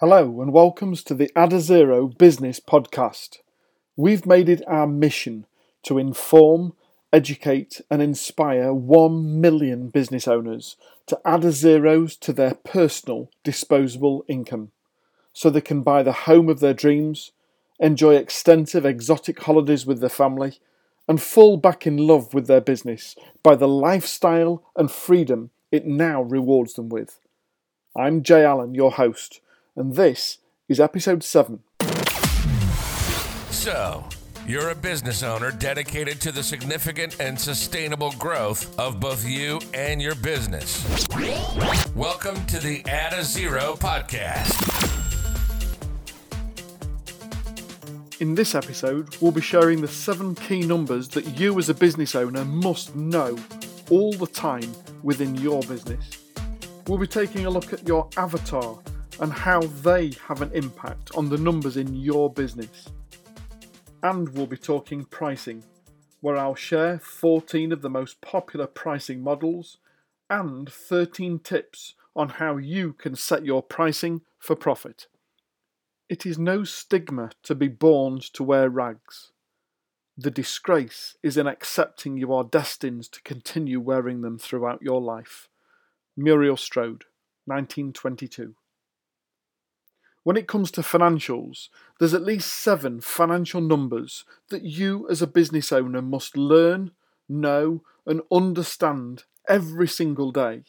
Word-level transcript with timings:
Hello, 0.00 0.40
and 0.40 0.52
welcome 0.52 0.94
to 0.94 1.12
the 1.12 1.28
Add 1.34 1.52
a 1.52 1.58
Zero 1.58 2.06
Business 2.06 2.60
Podcast. 2.60 3.38
We've 3.96 4.24
made 4.24 4.48
it 4.48 4.62
our 4.68 4.86
mission 4.86 5.44
to 5.82 5.98
inform, 5.98 6.74
educate, 7.12 7.80
and 7.90 8.00
inspire 8.00 8.72
1 8.72 9.40
million 9.40 9.88
business 9.88 10.28
owners 10.28 10.76
to 11.06 11.20
add 11.24 11.44
a 11.44 11.50
zeros 11.50 12.14
to 12.18 12.32
their 12.32 12.54
personal 12.54 13.28
disposable 13.42 14.24
income 14.28 14.70
so 15.32 15.50
they 15.50 15.60
can 15.60 15.82
buy 15.82 16.04
the 16.04 16.12
home 16.12 16.48
of 16.48 16.60
their 16.60 16.74
dreams, 16.74 17.32
enjoy 17.80 18.14
extensive 18.14 18.86
exotic 18.86 19.42
holidays 19.42 19.84
with 19.84 19.98
their 19.98 20.08
family, 20.08 20.60
and 21.08 21.20
fall 21.20 21.56
back 21.56 21.88
in 21.88 21.96
love 21.96 22.32
with 22.32 22.46
their 22.46 22.60
business 22.60 23.16
by 23.42 23.56
the 23.56 23.66
lifestyle 23.66 24.62
and 24.76 24.92
freedom 24.92 25.50
it 25.72 25.84
now 25.84 26.22
rewards 26.22 26.74
them 26.74 26.88
with. 26.88 27.18
I'm 27.96 28.22
Jay 28.22 28.44
Allen, 28.44 28.76
your 28.76 28.92
host 28.92 29.40
and 29.78 29.94
this 29.94 30.38
is 30.68 30.80
episode 30.80 31.22
7. 31.22 31.60
So, 33.50 34.04
you're 34.44 34.70
a 34.70 34.74
business 34.74 35.22
owner 35.22 35.52
dedicated 35.52 36.20
to 36.22 36.32
the 36.32 36.42
significant 36.42 37.20
and 37.20 37.38
sustainable 37.38 38.10
growth 38.18 38.76
of 38.76 38.98
both 38.98 39.24
you 39.24 39.60
and 39.74 40.02
your 40.02 40.16
business. 40.16 40.84
Welcome 41.94 42.44
to 42.46 42.58
the 42.58 42.82
Add 42.88 43.12
a 43.12 43.22
Zero 43.22 43.76
podcast. 43.78 44.56
In 48.20 48.34
this 48.34 48.56
episode, 48.56 49.16
we'll 49.20 49.30
be 49.30 49.40
sharing 49.40 49.80
the 49.80 49.86
seven 49.86 50.34
key 50.34 50.62
numbers 50.62 51.06
that 51.10 51.38
you 51.38 51.56
as 51.56 51.68
a 51.68 51.74
business 51.74 52.16
owner 52.16 52.44
must 52.44 52.96
know 52.96 53.38
all 53.90 54.12
the 54.14 54.26
time 54.26 54.74
within 55.04 55.36
your 55.36 55.62
business. 55.62 56.18
We'll 56.88 56.98
be 56.98 57.06
taking 57.06 57.46
a 57.46 57.50
look 57.50 57.72
at 57.72 57.86
your 57.86 58.08
avatar 58.16 58.76
and 59.20 59.32
how 59.32 59.60
they 59.60 60.12
have 60.26 60.42
an 60.42 60.52
impact 60.52 61.10
on 61.16 61.28
the 61.28 61.38
numbers 61.38 61.76
in 61.76 61.94
your 61.94 62.32
business. 62.32 62.88
And 64.02 64.28
we'll 64.30 64.46
be 64.46 64.56
talking 64.56 65.04
pricing, 65.04 65.64
where 66.20 66.36
I'll 66.36 66.54
share 66.54 66.98
14 66.98 67.72
of 67.72 67.82
the 67.82 67.90
most 67.90 68.20
popular 68.20 68.66
pricing 68.66 69.22
models 69.22 69.78
and 70.30 70.70
13 70.70 71.40
tips 71.40 71.94
on 72.14 72.28
how 72.30 72.56
you 72.56 72.92
can 72.92 73.16
set 73.16 73.44
your 73.44 73.62
pricing 73.62 74.22
for 74.38 74.54
profit. 74.54 75.06
It 76.08 76.24
is 76.24 76.38
no 76.38 76.64
stigma 76.64 77.30
to 77.42 77.54
be 77.54 77.68
born 77.68 78.20
to 78.32 78.42
wear 78.42 78.70
rags. 78.70 79.32
The 80.16 80.30
disgrace 80.30 81.16
is 81.22 81.36
in 81.36 81.46
accepting 81.46 82.16
you 82.16 82.32
are 82.32 82.44
destined 82.44 83.04
to 83.12 83.22
continue 83.22 83.78
wearing 83.78 84.22
them 84.22 84.38
throughout 84.38 84.82
your 84.82 85.00
life. 85.00 85.48
Muriel 86.16 86.56
Strode, 86.56 87.04
1922. 87.44 88.54
When 90.28 90.36
it 90.36 90.46
comes 90.46 90.70
to 90.72 90.82
financials, 90.82 91.70
there's 91.98 92.12
at 92.12 92.22
least 92.22 92.52
seven 92.52 93.00
financial 93.00 93.62
numbers 93.62 94.26
that 94.50 94.62
you 94.62 95.08
as 95.08 95.22
a 95.22 95.26
business 95.26 95.72
owner 95.72 96.02
must 96.02 96.36
learn, 96.36 96.90
know, 97.30 97.82
and 98.04 98.20
understand 98.30 99.24
every 99.48 99.88
single 99.88 100.30
day 100.30 100.64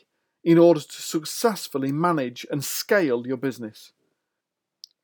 in 0.45 0.57
order 0.57 0.79
to 0.79 1.01
successfully 1.01 1.91
manage 1.91 2.45
and 2.49 2.63
scale 2.63 3.27
your 3.27 3.35
business. 3.35 3.91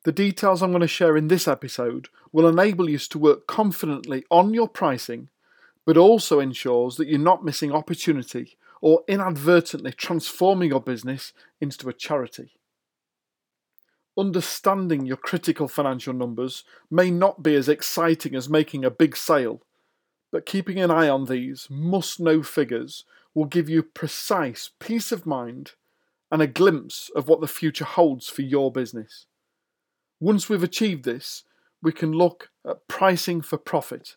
The 0.05 0.13
details 0.13 0.63
I'm 0.63 0.71
going 0.71 0.79
to 0.79 0.87
share 0.87 1.17
in 1.17 1.27
this 1.27 1.49
episode 1.49 2.07
will 2.31 2.47
enable 2.47 2.89
you 2.89 2.97
to 2.97 3.19
work 3.19 3.47
confidently 3.47 4.23
on 4.31 4.53
your 4.53 4.69
pricing, 4.69 5.27
but 5.85 5.97
also 5.97 6.39
ensures 6.39 6.95
that 6.95 7.09
you're 7.09 7.19
not 7.19 7.43
missing 7.43 7.73
opportunity 7.73 8.55
or 8.79 9.03
inadvertently 9.09 9.91
transforming 9.91 10.69
your 10.69 10.79
business 10.79 11.33
into 11.59 11.89
a 11.89 11.93
charity 11.93 12.53
understanding 14.17 15.05
your 15.05 15.17
critical 15.17 15.67
financial 15.67 16.13
numbers 16.13 16.63
may 16.89 17.11
not 17.11 17.43
be 17.43 17.55
as 17.55 17.67
exciting 17.67 18.35
as 18.35 18.49
making 18.49 18.85
a 18.85 18.89
big 18.89 19.17
sale, 19.17 19.61
but 20.31 20.45
keeping 20.45 20.79
an 20.79 20.91
eye 20.91 21.09
on 21.09 21.25
these 21.25 21.67
must 21.69 22.19
know 22.19 22.41
figures 22.41 23.03
will 23.33 23.45
give 23.45 23.69
you 23.69 23.83
precise 23.83 24.71
peace 24.79 25.11
of 25.11 25.25
mind 25.25 25.73
and 26.31 26.41
a 26.41 26.47
glimpse 26.47 27.09
of 27.15 27.27
what 27.27 27.41
the 27.41 27.47
future 27.47 27.85
holds 27.85 28.27
for 28.27 28.41
your 28.41 28.71
business. 28.71 29.27
Once 30.19 30.49
we've 30.49 30.63
achieved 30.63 31.05
this, 31.05 31.43
we 31.81 31.91
can 31.91 32.11
look 32.11 32.49
at 32.67 32.87
pricing 32.87 33.41
for 33.41 33.57
profit. 33.57 34.15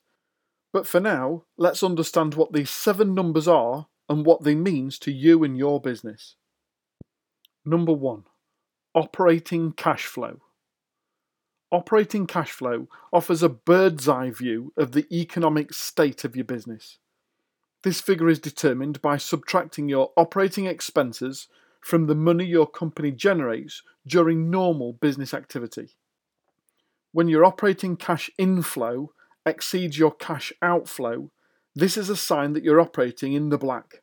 But 0.73 0.87
for 0.87 1.01
now, 1.01 1.45
let's 1.57 1.83
understand 1.83 2.35
what 2.35 2.53
these 2.53 2.71
seven 2.71 3.15
numbers 3.15 3.49
are 3.49 3.89
and 4.09 4.25
what 4.25 4.43
they 4.43 4.55
mean 4.55 4.91
to 5.01 5.13
you 5.13 5.45
and 5.45 5.59
your 5.59 5.81
business. 5.81 6.37
Number 7.65 7.93
one, 7.93 8.25
Operating 8.95 9.73
cash 9.73 10.07
flow. 10.07 10.41
Operating 11.71 12.27
cash 12.27 12.51
flow 12.51 12.89
offers 13.13 13.43
a 13.43 13.49
bird's 13.49 14.09
eye 14.09 14.31
view 14.31 14.73
of 14.77 14.93
the 14.93 15.07
economic 15.15 15.75
state 15.75 16.25
of 16.25 16.35
your 16.35 16.47
business. 16.47 16.99
This 17.83 18.01
figure 18.01 18.29
is 18.29 18.39
determined 18.39 19.03
by 19.03 19.19
subtracting 19.19 19.89
your 19.89 20.13
operating 20.17 20.65
expenses 20.67 21.49
from 21.81 22.07
the 22.07 22.15
money 22.15 22.47
your 22.47 22.67
company 22.67 23.13
generates 23.13 23.83
during 24.07 24.51
normal 24.51 24.95
business 24.95 25.35
activity. 25.35 25.97
When 27.13 27.29
your 27.29 27.45
operating 27.45 27.97
cash 27.97 28.31
inflow 28.39 29.13
exceeds 29.45 29.99
your 29.99 30.13
cash 30.13 30.53
outflow, 30.63 31.31
this 31.75 31.97
is 31.97 32.09
a 32.09 32.17
sign 32.17 32.55
that 32.55 32.65
you're 32.65 32.81
operating 32.81 33.35
in 33.35 33.51
the 33.51 33.59
black. 33.59 34.03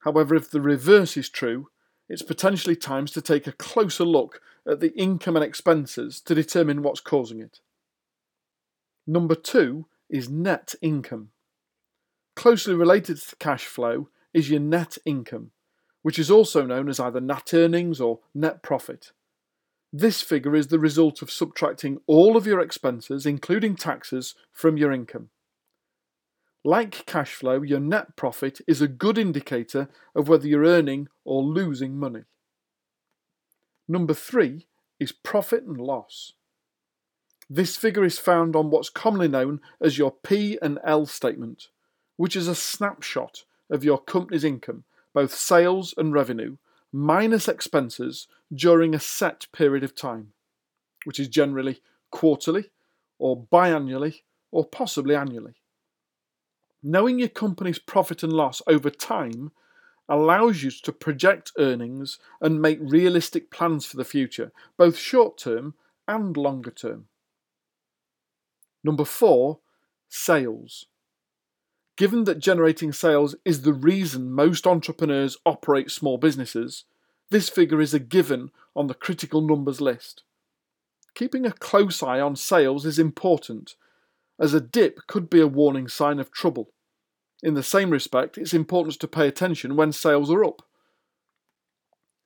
However, 0.00 0.34
if 0.34 0.50
the 0.50 0.60
reverse 0.60 1.16
is 1.16 1.28
true, 1.28 1.68
it's 2.08 2.22
potentially 2.22 2.76
times 2.76 3.10
to 3.12 3.22
take 3.22 3.46
a 3.46 3.52
closer 3.52 4.04
look 4.04 4.40
at 4.68 4.80
the 4.80 4.96
income 4.98 5.36
and 5.36 5.44
expenses 5.44 6.20
to 6.20 6.34
determine 6.34 6.82
what's 6.82 7.00
causing 7.00 7.40
it. 7.40 7.60
Number 9.06 9.34
two 9.34 9.86
is 10.08 10.28
net 10.28 10.74
income. 10.80 11.30
Closely 12.36 12.74
related 12.74 13.18
to 13.18 13.36
cash 13.36 13.64
flow 13.64 14.08
is 14.32 14.50
your 14.50 14.60
net 14.60 14.98
income, 15.04 15.52
which 16.02 16.18
is 16.18 16.30
also 16.30 16.64
known 16.66 16.88
as 16.88 16.98
either 16.98 17.20
net 17.20 17.54
earnings 17.54 18.00
or 18.00 18.20
net 18.34 18.62
profit. 18.62 19.12
This 19.92 20.20
figure 20.22 20.56
is 20.56 20.68
the 20.68 20.80
result 20.80 21.22
of 21.22 21.30
subtracting 21.30 22.00
all 22.06 22.36
of 22.36 22.46
your 22.46 22.60
expenses, 22.60 23.26
including 23.26 23.76
taxes, 23.76 24.34
from 24.50 24.76
your 24.76 24.90
income. 24.90 25.28
Like 26.66 27.04
cash 27.04 27.34
flow, 27.34 27.60
your 27.60 27.80
net 27.80 28.16
profit 28.16 28.60
is 28.66 28.80
a 28.80 28.88
good 28.88 29.18
indicator 29.18 29.90
of 30.14 30.28
whether 30.28 30.48
you're 30.48 30.64
earning 30.64 31.08
or 31.22 31.42
losing 31.42 31.98
money. 31.98 32.22
Number 33.86 34.14
three 34.14 34.66
is 34.98 35.12
profit 35.12 35.64
and 35.64 35.78
loss. 35.78 36.32
This 37.50 37.76
figure 37.76 38.04
is 38.04 38.18
found 38.18 38.56
on 38.56 38.70
what's 38.70 38.88
commonly 38.88 39.28
known 39.28 39.60
as 39.78 39.98
your 39.98 40.10
P 40.10 40.58
and 40.62 40.78
L 40.82 41.04
statement, 41.04 41.68
which 42.16 42.34
is 42.34 42.48
a 42.48 42.54
snapshot 42.54 43.44
of 43.68 43.84
your 43.84 43.98
company's 43.98 44.44
income, 44.44 44.84
both 45.12 45.34
sales 45.34 45.92
and 45.98 46.14
revenue, 46.14 46.56
minus 46.90 47.46
expenses 47.46 48.26
during 48.54 48.94
a 48.94 49.00
set 49.00 49.48
period 49.52 49.84
of 49.84 49.94
time, 49.94 50.32
which 51.04 51.20
is 51.20 51.28
generally 51.28 51.82
quarterly 52.10 52.70
or 53.18 53.44
biannually 53.52 54.22
or 54.50 54.64
possibly 54.64 55.14
annually. 55.14 55.56
Knowing 56.86 57.18
your 57.18 57.30
company's 57.30 57.78
profit 57.78 58.22
and 58.22 58.30
loss 58.32 58.60
over 58.66 58.90
time 58.90 59.50
allows 60.06 60.62
you 60.62 60.70
to 60.70 60.92
project 60.92 61.50
earnings 61.56 62.18
and 62.42 62.60
make 62.60 62.78
realistic 62.82 63.50
plans 63.50 63.86
for 63.86 63.96
the 63.96 64.04
future, 64.04 64.52
both 64.76 64.94
short 64.94 65.38
term 65.38 65.72
and 66.06 66.36
longer 66.36 66.70
term. 66.70 67.06
Number 68.84 69.06
four, 69.06 69.60
sales. 70.10 70.84
Given 71.96 72.24
that 72.24 72.38
generating 72.38 72.92
sales 72.92 73.34
is 73.46 73.62
the 73.62 73.72
reason 73.72 74.30
most 74.30 74.66
entrepreneurs 74.66 75.38
operate 75.46 75.90
small 75.90 76.18
businesses, 76.18 76.84
this 77.30 77.48
figure 77.48 77.80
is 77.80 77.94
a 77.94 77.98
given 77.98 78.50
on 78.76 78.88
the 78.88 78.94
critical 78.94 79.40
numbers 79.40 79.80
list. 79.80 80.22
Keeping 81.14 81.46
a 81.46 81.52
close 81.52 82.02
eye 82.02 82.20
on 82.20 82.36
sales 82.36 82.84
is 82.84 82.98
important, 82.98 83.76
as 84.38 84.52
a 84.52 84.60
dip 84.60 85.06
could 85.06 85.30
be 85.30 85.40
a 85.40 85.46
warning 85.46 85.88
sign 85.88 86.18
of 86.18 86.30
trouble. 86.30 86.72
In 87.44 87.52
the 87.52 87.62
same 87.62 87.90
respect, 87.90 88.38
it's 88.38 88.54
important 88.54 88.98
to 88.98 89.06
pay 89.06 89.28
attention 89.28 89.76
when 89.76 89.92
sales 89.92 90.30
are 90.30 90.42
up. 90.42 90.62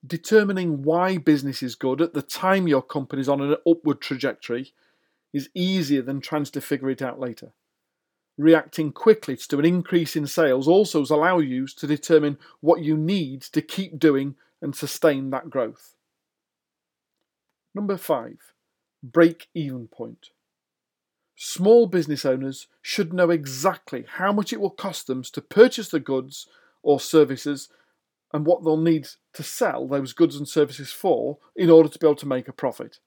Determining 0.06 0.85
why 0.85 1.19
business 1.19 1.61
is 1.61 1.75
good 1.75 2.00
at 2.00 2.15
the 2.15 2.23
time 2.23 2.69
your 2.69 2.82
company 2.82 3.20
is 3.20 3.29
on 3.29 3.41
an 3.41 3.56
upward 3.69 4.00
trajectory 4.00 4.73
is 5.35 5.50
easier 5.56 6.03
than 6.03 6.20
trying 6.20 6.44
to 6.44 6.61
figure 6.61 6.88
it 6.88 7.03
out 7.03 7.19
later. 7.19 7.53
Reacting 8.37 8.93
quickly 8.93 9.37
to 9.37 9.59
an 9.59 9.65
increase 9.65 10.15
in 10.15 10.29
sales 10.29 10.69
also 10.69 11.03
allows 11.03 11.44
you 11.47 11.67
to 11.67 11.87
determine 11.88 12.38
what 12.61 12.85
you 12.85 12.97
need 12.97 13.43
to 13.43 13.61
keep 13.61 13.99
doing 13.99 14.37
and 14.62 14.76
sustain 14.76 15.31
that 15.31 15.50
growth. 15.50 15.97
Number 17.75 17.97
five, 17.97 18.55
break 19.03 19.49
even 19.53 19.88
point. 19.88 20.29
Small 21.40 21.87
business 21.87 22.25
owners 22.25 22.67
should 22.82 23.12
know 23.12 23.31
exactly 23.31 24.05
how 24.08 24.32
much 24.32 24.52
it 24.52 24.61
will 24.61 24.70
cost 24.70 25.06
them 25.06 25.23
to 25.23 25.40
purchase 25.40 25.88
the 25.88 26.00
goods 26.00 26.49
or 26.82 26.99
services 26.99 27.69
and 28.32 28.44
what 28.44 28.64
they'll 28.64 28.76
need 28.76 29.06
to 29.35 29.44
sell 29.44 29.87
those 29.87 30.12
goods 30.12 30.35
and 30.35 30.49
services 30.49 30.90
for 30.90 31.38
in 31.55 31.70
order 31.70 31.88
to 31.88 31.99
be 32.00 32.05
able 32.08 32.17
to 32.17 32.26
make 32.26 32.49
a 32.49 32.52
profit. 32.52 32.99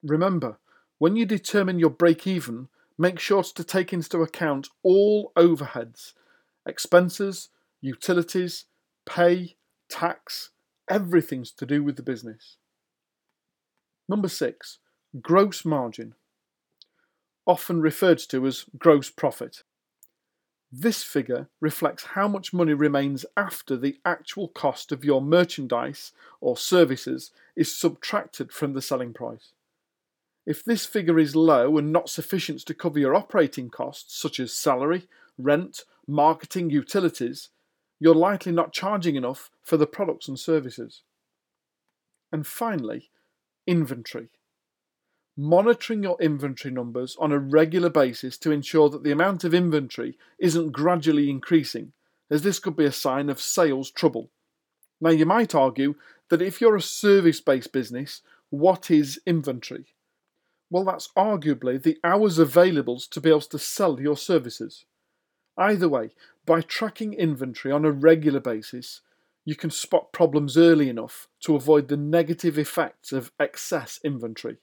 Remember, 0.00 0.58
when 0.98 1.16
you 1.16 1.26
determine 1.26 1.80
your 1.80 1.90
break 1.90 2.24
even, 2.24 2.68
make 2.96 3.18
sure 3.18 3.42
to 3.42 3.64
take 3.64 3.92
into 3.92 4.22
account 4.22 4.68
all 4.84 5.32
overheads, 5.36 6.12
expenses, 6.66 7.48
utilities, 7.80 8.66
pay, 9.06 9.56
tax, 9.88 10.50
everything's 10.88 11.50
to 11.50 11.66
do 11.66 11.82
with 11.82 11.96
the 11.96 12.02
business. 12.04 12.58
Number 14.08 14.28
six, 14.28 14.78
gross 15.20 15.64
margin, 15.64 16.14
often 17.48 17.80
referred 17.80 18.18
to 18.18 18.46
as 18.46 18.66
gross 18.76 19.10
profit. 19.10 19.64
This 20.70 21.02
figure 21.02 21.48
reflects 21.60 22.04
how 22.04 22.28
much 22.28 22.52
money 22.52 22.74
remains 22.74 23.24
after 23.38 23.74
the 23.74 23.96
actual 24.04 24.48
cost 24.48 24.92
of 24.92 25.02
your 25.02 25.22
merchandise 25.22 26.12
or 26.42 26.58
services 26.58 27.30
is 27.56 27.74
subtracted 27.74 28.52
from 28.52 28.74
the 28.74 28.82
selling 28.82 29.14
price. 29.14 29.52
If 30.44 30.62
this 30.62 30.84
figure 30.84 31.18
is 31.18 31.34
low 31.34 31.78
and 31.78 31.90
not 31.90 32.10
sufficient 32.10 32.60
to 32.66 32.74
cover 32.74 32.98
your 32.98 33.14
operating 33.14 33.70
costs, 33.70 34.14
such 34.14 34.38
as 34.38 34.52
salary, 34.52 35.08
rent, 35.38 35.84
marketing, 36.06 36.68
utilities, 36.68 37.48
you're 37.98 38.14
likely 38.14 38.52
not 38.52 38.72
charging 38.72 39.16
enough 39.16 39.50
for 39.62 39.78
the 39.78 39.86
products 39.86 40.28
and 40.28 40.38
services. 40.38 41.02
And 42.30 42.46
finally, 42.46 43.08
inventory. 43.66 44.28
Monitoring 45.40 46.02
your 46.02 46.20
inventory 46.20 46.74
numbers 46.74 47.16
on 47.20 47.30
a 47.30 47.38
regular 47.38 47.88
basis 47.88 48.36
to 48.38 48.50
ensure 48.50 48.88
that 48.88 49.04
the 49.04 49.12
amount 49.12 49.44
of 49.44 49.54
inventory 49.54 50.18
isn't 50.40 50.72
gradually 50.72 51.30
increasing, 51.30 51.92
as 52.28 52.42
this 52.42 52.58
could 52.58 52.74
be 52.74 52.84
a 52.84 52.90
sign 52.90 53.30
of 53.30 53.40
sales 53.40 53.88
trouble. 53.88 54.30
Now, 55.00 55.10
you 55.10 55.24
might 55.26 55.54
argue 55.54 55.94
that 56.28 56.42
if 56.42 56.60
you're 56.60 56.74
a 56.74 56.82
service 56.82 57.40
based 57.40 57.72
business, 57.72 58.20
what 58.50 58.90
is 58.90 59.20
inventory? 59.26 59.94
Well, 60.70 60.84
that's 60.84 61.10
arguably 61.16 61.80
the 61.80 61.98
hours 62.02 62.40
available 62.40 62.98
to 62.98 63.20
be 63.20 63.30
able 63.30 63.42
to 63.42 63.60
sell 63.60 64.00
your 64.00 64.16
services. 64.16 64.86
Either 65.56 65.88
way, 65.88 66.10
by 66.46 66.62
tracking 66.62 67.14
inventory 67.14 67.70
on 67.70 67.84
a 67.84 67.92
regular 67.92 68.40
basis, 68.40 69.02
you 69.44 69.54
can 69.54 69.70
spot 69.70 70.12
problems 70.12 70.58
early 70.58 70.88
enough 70.88 71.28
to 71.42 71.54
avoid 71.54 71.86
the 71.86 71.96
negative 71.96 72.58
effects 72.58 73.12
of 73.12 73.30
excess 73.38 74.00
inventory, 74.02 74.56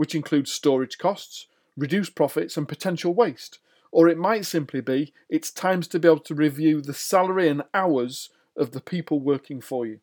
which 0.00 0.14
includes 0.14 0.50
storage 0.50 0.96
costs, 0.96 1.46
reduced 1.76 2.14
profits, 2.14 2.56
and 2.56 2.66
potential 2.66 3.12
waste. 3.12 3.58
Or 3.92 4.08
it 4.08 4.16
might 4.16 4.46
simply 4.46 4.80
be 4.80 5.12
it's 5.28 5.50
times 5.50 5.86
to 5.88 5.98
be 5.98 6.08
able 6.08 6.20
to 6.20 6.34
review 6.34 6.80
the 6.80 6.94
salary 6.94 7.48
and 7.48 7.64
hours 7.74 8.30
of 8.56 8.70
the 8.70 8.80
people 8.80 9.20
working 9.20 9.60
for 9.60 9.84
you. 9.84 10.00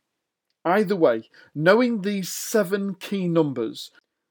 Either 0.64 0.96
way, 0.96 1.24
knowing 1.56 2.04
these 2.04 2.32
seven 2.32 2.94
key 2.94 3.28
numbers 3.28 3.90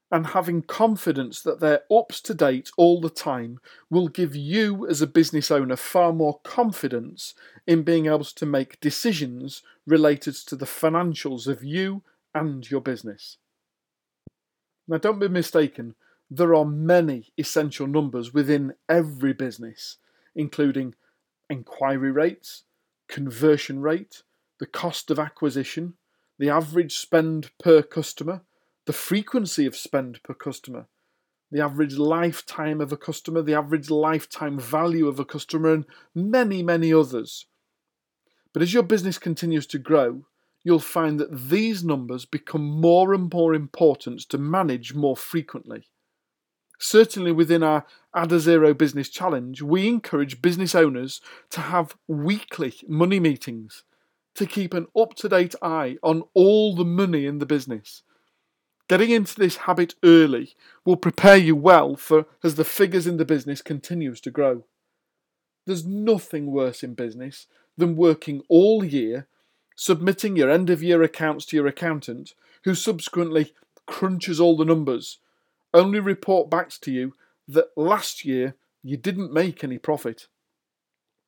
and 0.09 0.27
having 0.27 0.61
confidence 0.61 1.41
that 1.41 1.59
they're 1.59 1.83
up 1.91 2.13
to 2.23 2.33
date 2.33 2.71
all 2.77 3.01
the 3.01 3.09
time 3.09 3.59
will 3.89 4.07
give 4.07 4.37
you 4.37 4.87
as 4.87 5.01
a 5.01 5.05
business 5.05 5.51
owner 5.51 5.75
far 5.75 6.13
more 6.13 6.39
confidence 6.43 7.33
in 7.67 7.83
being 7.83 8.05
able 8.05 8.23
to 8.23 8.45
make 8.45 8.79
decisions 8.79 9.63
related 9.85 10.33
to 10.33 10.55
the 10.55 10.65
financials 10.65 11.45
of 11.45 11.61
you 11.61 12.03
and 12.33 12.71
your 12.71 12.79
business. 12.79 13.35
Now, 14.87 14.97
don't 14.97 15.19
be 15.19 15.27
mistaken, 15.27 15.95
there 16.29 16.55
are 16.55 16.65
many 16.65 17.31
essential 17.37 17.87
numbers 17.87 18.33
within 18.33 18.73
every 18.87 19.33
business, 19.33 19.97
including 20.35 20.95
inquiry 21.49 22.11
rates, 22.11 22.63
conversion 23.07 23.81
rate, 23.81 24.23
the 24.59 24.65
cost 24.65 25.11
of 25.11 25.19
acquisition, 25.19 25.93
the 26.39 26.49
average 26.49 26.97
spend 26.97 27.51
per 27.59 27.81
customer, 27.81 28.41
the 28.85 28.93
frequency 28.93 29.65
of 29.65 29.75
spend 29.75 30.21
per 30.23 30.33
customer, 30.33 30.87
the 31.51 31.61
average 31.61 31.97
lifetime 31.97 32.81
of 32.81 32.91
a 32.91 32.97
customer, 32.97 33.41
the 33.41 33.53
average 33.53 33.89
lifetime 33.89 34.59
value 34.59 35.07
of 35.07 35.19
a 35.19 35.25
customer, 35.25 35.73
and 35.73 35.85
many, 36.13 36.61
many 36.61 36.93
others. 36.93 37.45
But 38.53 38.61
as 38.61 38.73
your 38.73 38.83
business 38.83 39.17
continues 39.17 39.65
to 39.67 39.79
grow, 39.79 40.25
you'll 40.63 40.79
find 40.79 41.19
that 41.19 41.49
these 41.49 41.83
numbers 41.83 42.25
become 42.25 42.65
more 42.65 43.13
and 43.13 43.31
more 43.33 43.53
important 43.53 44.21
to 44.29 44.37
manage 44.37 44.93
more 44.93 45.15
frequently. 45.15 45.87
Certainly 46.79 47.31
within 47.31 47.63
our 47.63 47.85
Add 48.15 48.31
a 48.31 48.39
Zero 48.39 48.73
Business 48.73 49.09
Challenge, 49.09 49.61
we 49.61 49.87
encourage 49.87 50.41
business 50.41 50.75
owners 50.75 51.21
to 51.49 51.61
have 51.61 51.95
weekly 52.07 52.73
money 52.87 53.19
meetings 53.19 53.83
to 54.35 54.45
keep 54.45 54.73
an 54.73 54.87
up 54.97 55.15
to 55.15 55.29
date 55.29 55.55
eye 55.61 55.97
on 56.03 56.23
all 56.33 56.75
the 56.75 56.85
money 56.85 57.25
in 57.25 57.39
the 57.39 57.45
business 57.45 58.03
Getting 58.87 59.11
into 59.11 59.35
this 59.35 59.57
habit 59.57 59.95
early 60.03 60.55
will 60.85 60.95
prepare 60.95 61.35
you 61.35 61.55
well 61.55 61.97
for 61.97 62.25
as 62.43 62.55
the 62.55 62.63
figures 62.63 63.05
in 63.05 63.17
the 63.17 63.25
business 63.25 63.61
continues 63.61 64.21
to 64.21 64.31
grow. 64.31 64.63
There's 65.65 65.85
nothing 65.85 66.51
worse 66.51 66.83
in 66.83 66.93
business 66.93 67.47
than 67.75 67.97
working 67.97 68.43
all 68.47 68.85
year, 68.85 69.27
submitting 69.77 70.35
your 70.35 70.49
end 70.49 70.69
of 70.69 70.83
year 70.83 71.01
accounts 71.01 71.45
to 71.45 71.55
your 71.55 71.67
accountant, 71.67 72.33
who 72.65 72.75
subsequently 72.75 73.53
crunches 73.85 74.41
all 74.41 74.57
the 74.57 74.65
numbers, 74.65 75.19
only 75.73 76.01
report 76.01 76.49
back 76.49 76.69
to 76.81 76.91
you 76.91 77.13
that 77.47 77.67
last 77.77 78.25
year 78.25 78.55
you 78.83 78.97
didn't 78.97 79.31
make 79.31 79.63
any 79.63 79.77
profit. 79.77 80.27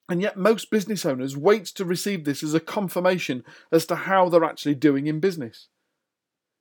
And 0.09 0.21
yet, 0.21 0.35
most 0.35 0.69
business 0.69 1.05
owners 1.05 1.37
wait 1.37 1.65
to 1.67 1.85
receive 1.85 2.25
this 2.25 2.43
as 2.43 2.53
a 2.53 2.59
confirmation 2.59 3.45
as 3.71 3.85
to 3.85 3.95
how 3.95 4.27
they're 4.27 4.43
actually 4.43 4.75
doing 4.75 5.07
in 5.07 5.21
business 5.21 5.69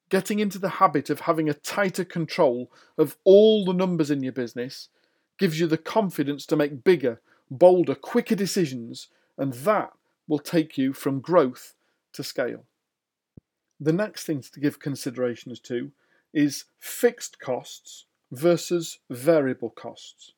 getting 0.09 0.39
into 0.39 0.59
the 0.59 0.69
habit 0.69 1.11
of 1.11 1.21
having 1.21 1.49
a 1.49 1.55
tighter 1.55 2.05
control 2.05 2.71
of 2.97 3.17
all 3.25 3.65
the 3.65 3.73
numbers 3.73 4.11
in 4.11 4.23
your 4.23 4.33
business 4.33 4.89
gives 5.39 5.61
you 5.61 5.67
the 5.67 5.79
confidence 5.79 6.47
to 6.47 6.57
make 6.57 6.85
bigger, 6.85 7.21
bolder, 7.51 7.95
quicker 7.95 8.35
decisions, 8.35 9.09
and 9.37 9.53
that 9.53 9.93
will 10.27 10.39
take 10.39 10.77
you 10.77 10.93
from 10.93 11.21
growth 11.21 11.75
to 12.13 12.25
scale. 12.25 12.65
The 13.81 13.93
next 13.93 14.25
thing 14.25 14.43
to 14.43 14.61
give 14.61 14.81
consideration 14.81 15.55
to 15.65 15.93
is 16.35 16.65
fixed 16.79 17.39
costs 17.39 18.07
versus 18.31 18.99
variable 19.09 19.71
costs. 19.71 20.33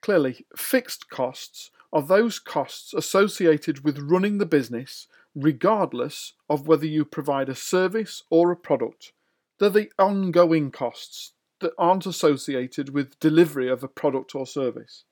Clearly, 0.00 0.46
fixed 0.56 1.10
costs 1.10 1.70
are 1.92 2.02
those 2.02 2.38
costs 2.38 2.92
associated 2.92 3.84
with 3.84 3.98
running 3.98 4.38
the 4.38 4.46
business 4.46 5.06
regardless 5.34 6.32
of 6.48 6.66
whether 6.66 6.86
you 6.86 7.04
provide 7.04 7.48
a 7.48 7.54
service 7.54 8.22
or 8.30 8.50
a 8.50 8.56
product. 8.56 9.12
They're 9.58 9.68
the 9.68 9.92
ongoing 9.98 10.70
costs 10.70 11.32
that 11.60 11.72
aren't 11.78 12.06
associated 12.06 12.90
with 12.90 13.20
delivery 13.20 13.68
of 13.68 13.82
a 13.82 13.88
product 13.88 14.34
or 14.34 14.46
service. 14.46 15.04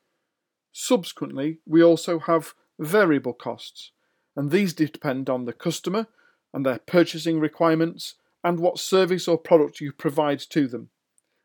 Subsequently, 0.71 1.59
we 1.65 1.83
also 1.83 2.19
have 2.19 2.53
variable 2.79 3.33
costs, 3.33 3.91
and 4.35 4.51
these 4.51 4.73
depend 4.73 5.29
on 5.29 5.45
the 5.45 5.53
customer 5.53 6.07
and 6.53 6.65
their 6.65 6.79
purchasing 6.79 7.39
requirements 7.39 8.15
and 8.43 8.59
what 8.59 8.79
service 8.79 9.27
or 9.27 9.37
product 9.37 9.81
you 9.81 9.91
provide 9.91 10.39
to 10.39 10.67
them. 10.67 10.89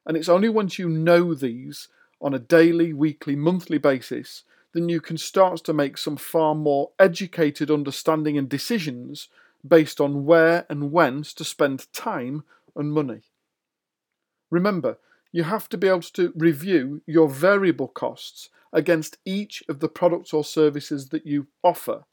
And 0.07 0.17
it's 0.17 0.29
only 0.29 0.49
once 0.49 0.79
you 0.79 0.89
know 0.89 1.35
these 1.35 1.89
on 2.21 2.35
a 2.35 2.39
daily, 2.39 2.93
weekly, 2.93 3.37
monthly 3.37 3.79
basis 3.79 4.45
then 4.73 4.89
you 4.89 5.01
can 5.01 5.19
start 5.19 5.65
to 5.65 5.73
make 5.73 5.99
some 5.99 6.17
far 6.17 6.55
more 6.55 6.91
educated 6.99 7.71
understanding 7.71 8.39
and 8.39 8.49
decisions 8.49 9.29
based 9.67 10.01
on 10.01 10.25
where 10.25 10.65
and 10.71 10.93
when 10.93 11.23
to 11.23 11.45
spend 11.45 11.93
time 11.93 12.45
and 12.77 12.93
money. 12.93 13.23
Remember, 14.51 14.99
you 15.33 15.45
have 15.45 15.69
to 15.69 15.79
be 15.79 15.89
able 15.89 16.03
to 16.03 16.33
review 16.37 17.03
your 17.07 17.29
variable 17.29 17.89
costs 17.89 18.49
against 18.73 19.19
each 19.25 19.63
of 19.69 19.81
the 19.81 19.89
products 19.89 20.33
or 20.33 20.45
services 20.45 21.09
that 21.09 21.27
you 21.27 21.49
offer 21.63 22.05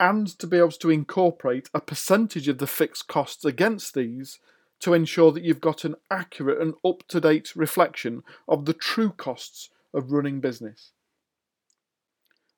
and 0.00 0.26
to 0.38 0.46
be 0.46 0.58
able 0.58 0.70
to 0.70 0.90
incorporate 0.90 1.68
a 1.72 1.80
percentage 1.80 2.48
of 2.48 2.58
the 2.58 2.66
fixed 2.66 3.06
costs 3.06 3.44
against 3.44 3.94
these 3.94 4.38
to 4.80 4.92
ensure 4.92 5.32
that 5.32 5.44
you've 5.44 5.60
got 5.60 5.84
an 5.84 5.94
accurate 6.10 6.60
and 6.60 6.74
up 6.84 7.06
to 7.08 7.20
date 7.20 7.54
reflection 7.54 8.22
of 8.48 8.64
the 8.64 8.74
true 8.74 9.10
costs 9.10 9.70
of 9.92 10.12
running 10.12 10.40
business. 10.40 10.90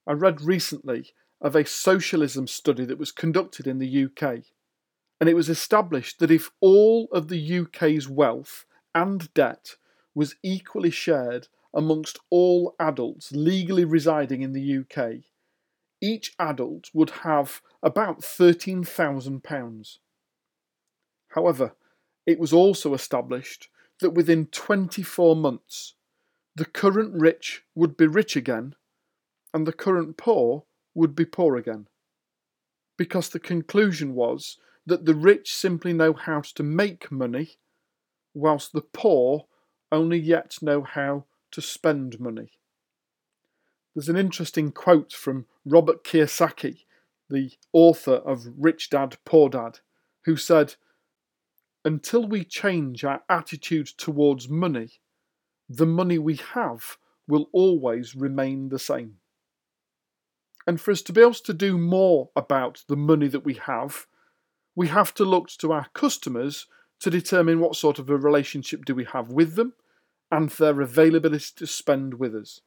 I 0.07 0.13
read 0.13 0.41
recently 0.41 1.13
of 1.41 1.55
a 1.55 1.65
socialism 1.65 2.47
study 2.47 2.85
that 2.85 2.99
was 2.99 3.13
conducted 3.13 3.67
in 3.67 3.79
the 3.79 4.05
UK, 4.05 4.45
and 5.21 5.29
it 5.29 5.35
was 5.35 5.49
established 5.49 6.19
that 6.19 6.31
if 6.31 6.51
all 6.61 7.09
of 7.13 7.29
the 7.29 7.59
UK's 7.59 8.09
wealth 8.09 8.65
and 8.95 9.33
debt 9.35 9.77
was 10.15 10.37
equally 10.43 10.91
shared 10.91 11.49
amongst 11.75 12.19
all 12.31 12.75
adults 12.81 13.33
legally 13.33 13.85
residing 13.85 14.43
in 14.43 14.53
the 14.53 14.79
UK, 14.79 15.23
each 16.01 16.35
adult 16.39 16.91
would 16.93 17.11
have 17.23 17.61
about 17.83 18.21
£13,000. 18.21 19.99
However, 21.29 21.75
it 22.27 22.39
was 22.39 22.53
also 22.53 22.95
established 22.95 23.69
that 24.01 24.11
within 24.11 24.47
24 24.47 25.37
months, 25.37 25.95
the 26.55 26.65
current 26.65 27.13
rich 27.15 27.63
would 27.75 27.97
be 27.97 28.07
rich 28.07 28.37
again 28.37 28.75
and 29.53 29.67
the 29.67 29.73
current 29.73 30.17
poor 30.17 30.65
would 30.95 31.15
be 31.15 31.25
poor 31.25 31.57
again. 31.57 31.87
Because 32.97 33.29
the 33.29 33.39
conclusion 33.39 34.15
was 34.15 34.59
that 34.87 35.05
the 35.05 35.15
rich 35.15 35.55
simply 35.55 35.93
know 35.93 36.13
how 36.13 36.41
to 36.41 36.63
make 36.63 37.11
money, 37.11 37.57
whilst 38.35 38.73
the 38.73 38.81
poor 38.81 39.47
only 39.93 40.19
yet 40.19 40.57
know 40.63 40.83
how 40.83 41.25
to 41.51 41.61
spend 41.61 42.21
money. 42.21 42.53
There's 43.97 44.11
an 44.11 44.17
interesting 44.19 44.73
quote 44.73 45.11
from 45.11 45.47
Robert 45.65 46.05
Kiyosaki, 46.05 46.85
the 47.31 47.53
author 47.73 48.17
of 48.17 48.47
Rich 48.59 48.91
Dad 48.91 49.17
Poor 49.25 49.49
Dad, 49.49 49.79
who 50.27 50.37
said, 50.37 50.75
Until 51.83 52.29
we 52.29 52.45
change 52.45 53.05
our 53.05 53.23
attitude 53.31 53.87
towards 53.87 54.51
money, 54.51 55.01
the 55.67 55.87
money 55.87 56.19
we 56.19 56.39
have 56.53 56.99
will 57.27 57.49
always 57.55 58.15
remain 58.15 58.69
the 58.69 58.79
same. 58.79 59.15
And 60.67 60.79
for 60.79 60.91
us 60.91 61.01
to 61.01 61.13
be 61.15 61.23
able 61.23 61.33
to 61.33 61.55
do 61.55 61.79
more 61.79 62.29
about 62.37 62.85
the 62.89 62.97
money 62.97 63.29
that 63.29 63.47
we 63.47 63.55
have, 63.55 64.07
we 64.75 64.89
have 64.89 65.15
to 65.15 65.25
look 65.25 65.49
to 65.57 65.73
our 65.73 65.87
customers 65.95 66.67
to 67.01 67.09
determine 67.09 67.61
what 67.61 67.77
sort 67.77 67.99
of 67.99 68.11
a 68.11 68.19
relationship 68.19 68.85
do 68.85 68.95
we 68.95 69.05
have 69.05 69.31
with 69.31 69.55
them 69.55 69.73
and 70.31 70.51
their 70.51 70.83
availability 70.83 71.53
to 71.57 71.67
spend 71.67 72.13
with 72.13 72.35
us. 72.35 72.61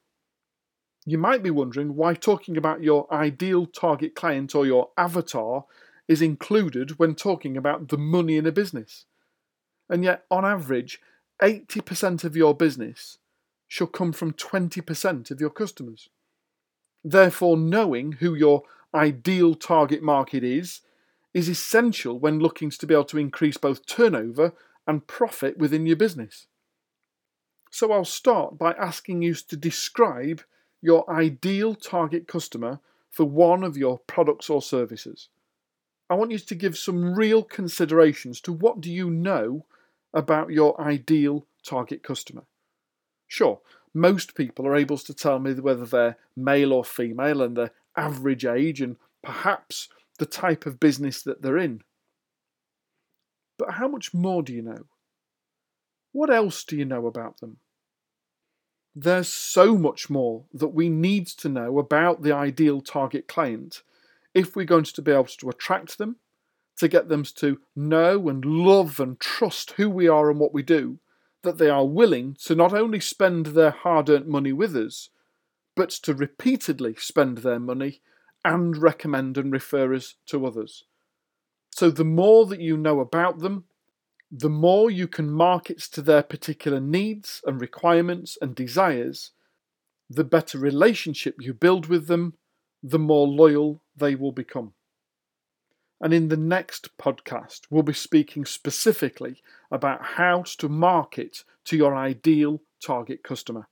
You 1.06 1.18
might 1.18 1.42
be 1.42 1.50
wondering 1.50 1.96
why 1.96 2.14
talking 2.14 2.56
about 2.56 2.82
your 2.82 3.12
ideal 3.12 3.66
target 3.66 4.14
client 4.14 4.54
or 4.54 4.66
your 4.66 4.90
avatar 4.98 5.64
is 6.06 6.20
included 6.20 6.98
when 6.98 7.14
talking 7.14 7.56
about 7.56 7.88
the 7.88 7.96
money 7.96 8.36
in 8.36 8.46
a 8.46 8.52
business. 8.52 9.06
And 9.88 10.04
yet, 10.04 10.24
on 10.30 10.44
average, 10.44 11.00
80% 11.40 12.24
of 12.24 12.36
your 12.36 12.54
business 12.54 13.18
should 13.66 13.92
come 13.92 14.12
from 14.12 14.32
20% 14.32 15.30
of 15.30 15.40
your 15.40 15.50
customers. 15.50 16.08
Therefore, 17.02 17.56
knowing 17.56 18.12
who 18.12 18.34
your 18.34 18.62
ideal 18.94 19.54
target 19.54 20.02
market 20.02 20.44
is 20.44 20.80
is 21.32 21.48
essential 21.48 22.18
when 22.18 22.40
looking 22.40 22.70
to 22.70 22.86
be 22.86 22.92
able 22.92 23.04
to 23.04 23.18
increase 23.18 23.56
both 23.56 23.86
turnover 23.86 24.52
and 24.86 25.06
profit 25.06 25.56
within 25.56 25.86
your 25.86 25.96
business. 25.96 26.46
So, 27.70 27.92
I'll 27.92 28.04
start 28.04 28.58
by 28.58 28.72
asking 28.72 29.22
you 29.22 29.34
to 29.34 29.56
describe 29.56 30.42
your 30.82 31.08
ideal 31.10 31.74
target 31.74 32.26
customer 32.26 32.80
for 33.10 33.24
one 33.24 33.64
of 33.64 33.76
your 33.76 33.98
products 33.98 34.48
or 34.48 34.62
services. 34.62 35.28
I 36.08 36.14
want 36.14 36.30
you 36.30 36.38
to 36.38 36.54
give 36.54 36.76
some 36.76 37.14
real 37.14 37.42
considerations 37.42 38.40
to 38.42 38.52
what 38.52 38.80
do 38.80 38.90
you 38.90 39.10
know 39.10 39.66
about 40.12 40.50
your 40.50 40.80
ideal 40.80 41.46
target 41.64 42.02
customer. 42.02 42.42
Sure, 43.28 43.60
most 43.94 44.34
people 44.34 44.66
are 44.66 44.74
able 44.74 44.98
to 44.98 45.14
tell 45.14 45.38
me 45.38 45.54
whether 45.54 45.86
they're 45.86 46.16
male 46.36 46.72
or 46.72 46.84
female 46.84 47.42
and 47.42 47.56
their 47.56 47.70
average 47.96 48.44
age 48.44 48.80
and 48.80 48.96
perhaps 49.22 49.88
the 50.18 50.26
type 50.26 50.66
of 50.66 50.80
business 50.80 51.22
that 51.22 51.42
they're 51.42 51.58
in. 51.58 51.82
But 53.58 53.72
how 53.72 53.88
much 53.88 54.14
more 54.14 54.42
do 54.42 54.52
you 54.52 54.62
know? 54.62 54.86
What 56.12 56.30
else 56.30 56.64
do 56.64 56.76
you 56.76 56.84
know 56.84 57.06
about 57.06 57.40
them? 57.40 57.58
There's 58.94 59.28
so 59.28 59.76
much 59.76 60.10
more 60.10 60.44
that 60.52 60.68
we 60.68 60.88
need 60.88 61.26
to 61.28 61.48
know 61.48 61.78
about 61.78 62.22
the 62.22 62.32
ideal 62.32 62.80
target 62.80 63.28
client 63.28 63.82
if 64.34 64.54
we're 64.54 64.64
going 64.64 64.84
to 64.84 65.02
be 65.02 65.12
able 65.12 65.24
to 65.24 65.48
attract 65.48 65.98
them, 65.98 66.16
to 66.78 66.88
get 66.88 67.08
them 67.08 67.24
to 67.24 67.60
know 67.76 68.28
and 68.28 68.44
love 68.44 69.00
and 69.00 69.18
trust 69.20 69.72
who 69.72 69.88
we 69.90 70.08
are 70.08 70.30
and 70.30 70.40
what 70.40 70.54
we 70.54 70.62
do, 70.62 70.98
that 71.42 71.58
they 71.58 71.68
are 71.68 71.86
willing 71.86 72.36
to 72.44 72.54
not 72.54 72.72
only 72.72 73.00
spend 73.00 73.46
their 73.46 73.70
hard 73.70 74.08
earned 74.08 74.26
money 74.26 74.52
with 74.52 74.76
us, 74.76 75.10
but 75.74 75.90
to 75.90 76.14
repeatedly 76.14 76.94
spend 76.96 77.38
their 77.38 77.60
money 77.60 78.00
and 78.44 78.76
recommend 78.76 79.38
and 79.38 79.52
refer 79.52 79.94
us 79.94 80.14
to 80.26 80.46
others. 80.46 80.84
So, 81.70 81.90
the 81.90 82.04
more 82.04 82.46
that 82.46 82.60
you 82.60 82.76
know 82.76 83.00
about 83.00 83.38
them, 83.38 83.64
the 84.30 84.48
more 84.48 84.90
you 84.90 85.08
can 85.08 85.28
market 85.28 85.80
to 85.80 86.00
their 86.00 86.22
particular 86.22 86.78
needs 86.78 87.42
and 87.44 87.60
requirements 87.60 88.38
and 88.40 88.54
desires, 88.54 89.32
the 90.08 90.22
better 90.22 90.56
relationship 90.56 91.36
you 91.40 91.52
build 91.52 91.86
with 91.86 92.06
them, 92.06 92.34
the 92.82 92.98
more 92.98 93.26
loyal 93.26 93.82
they 93.96 94.14
will 94.14 94.30
become. 94.30 94.72
And 96.00 96.14
in 96.14 96.28
the 96.28 96.36
next 96.36 96.96
podcast, 96.96 97.62
we'll 97.70 97.82
be 97.82 97.92
speaking 97.92 98.44
specifically 98.44 99.42
about 99.70 100.02
how 100.02 100.42
to 100.58 100.68
market 100.68 101.44
to 101.64 101.76
your 101.76 101.94
ideal 101.94 102.62
target 102.82 103.24
customer. 103.24 103.68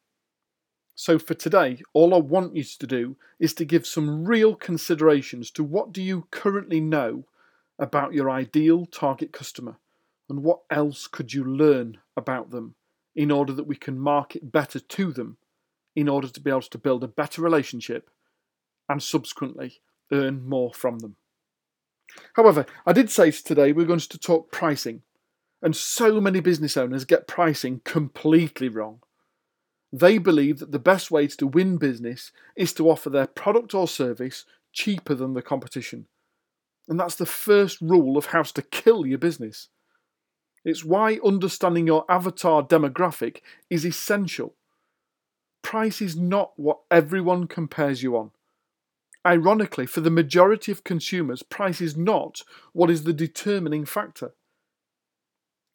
So 0.94 1.18
for 1.20 1.34
today, 1.34 1.80
all 1.92 2.12
I 2.12 2.18
want 2.18 2.56
you 2.56 2.64
to 2.64 2.86
do 2.86 3.16
is 3.38 3.54
to 3.54 3.64
give 3.64 3.86
some 3.86 4.24
real 4.24 4.56
considerations 4.56 5.52
to 5.52 5.62
what 5.62 5.92
do 5.92 6.02
you 6.02 6.26
currently 6.32 6.80
know 6.80 7.24
about 7.78 8.12
your 8.12 8.28
ideal 8.28 8.84
target 8.84 9.32
customer 9.32 9.78
and 10.28 10.42
what 10.42 10.60
else 10.70 11.06
could 11.06 11.32
you 11.32 11.44
learn 11.44 11.98
about 12.16 12.50
them 12.50 12.74
in 13.14 13.30
order 13.30 13.52
that 13.52 13.66
we 13.66 13.76
can 13.76 13.98
market 13.98 14.52
better 14.52 14.78
to 14.78 15.12
them 15.12 15.38
in 15.96 16.08
order 16.08 16.28
to 16.28 16.40
be 16.40 16.50
able 16.50 16.62
to 16.62 16.78
build 16.78 17.02
a 17.02 17.08
better 17.08 17.42
relationship 17.42 18.10
and 18.88 19.02
subsequently 19.02 19.80
earn 20.12 20.48
more 20.48 20.72
from 20.72 21.00
them. 21.00 21.16
However, 22.34 22.64
I 22.86 22.92
did 22.92 23.10
say 23.10 23.30
today 23.30 23.72
we're 23.72 23.86
going 23.86 23.98
to 23.98 24.18
talk 24.18 24.50
pricing, 24.50 25.02
and 25.60 25.74
so 25.74 26.20
many 26.20 26.40
business 26.40 26.76
owners 26.76 27.04
get 27.04 27.26
pricing 27.26 27.80
completely 27.84 28.68
wrong. 28.68 29.00
They 29.92 30.18
believe 30.18 30.58
that 30.58 30.70
the 30.70 30.78
best 30.78 31.10
way 31.10 31.26
to 31.26 31.46
win 31.46 31.78
business 31.78 32.30
is 32.56 32.72
to 32.74 32.88
offer 32.90 33.10
their 33.10 33.26
product 33.26 33.74
or 33.74 33.88
service 33.88 34.44
cheaper 34.72 35.14
than 35.14 35.34
the 35.34 35.42
competition. 35.42 36.06
And 36.88 37.00
that's 37.00 37.16
the 37.16 37.26
first 37.26 37.80
rule 37.80 38.16
of 38.16 38.26
how 38.26 38.42
to 38.42 38.62
kill 38.62 39.06
your 39.06 39.18
business. 39.18 39.68
It's 40.64 40.84
why 40.84 41.18
understanding 41.24 41.86
your 41.86 42.04
avatar 42.08 42.62
demographic 42.62 43.40
is 43.70 43.86
essential. 43.86 44.54
Price 45.62 46.00
is 46.00 46.16
not 46.16 46.52
what 46.56 46.80
everyone 46.90 47.46
compares 47.46 48.02
you 48.02 48.16
on. 48.16 48.30
Ironically, 49.26 49.86
for 49.86 50.00
the 50.00 50.10
majority 50.10 50.72
of 50.72 50.84
consumers, 50.84 51.42
price 51.42 51.80
is 51.80 51.96
not 51.96 52.42
what 52.72 52.90
is 52.90 53.04
the 53.04 53.12
determining 53.12 53.84
factor. 53.84 54.32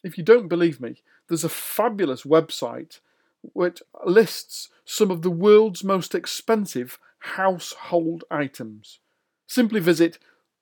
If 0.03 0.17
you 0.17 0.23
don't 0.23 0.47
believe 0.47 0.81
me, 0.81 1.01
there's 1.27 1.43
a 1.43 1.49
fabulous 1.49 2.23
website 2.23 2.99
which 3.41 3.81
lists 4.05 4.69
some 4.85 5.11
of 5.11 5.21
the 5.21 5.31
world's 5.31 5.83
most 5.83 6.15
expensive 6.15 6.97
household 7.19 8.23
items. 8.31 8.99
Simply 9.47 9.79
visit 9.79 10.17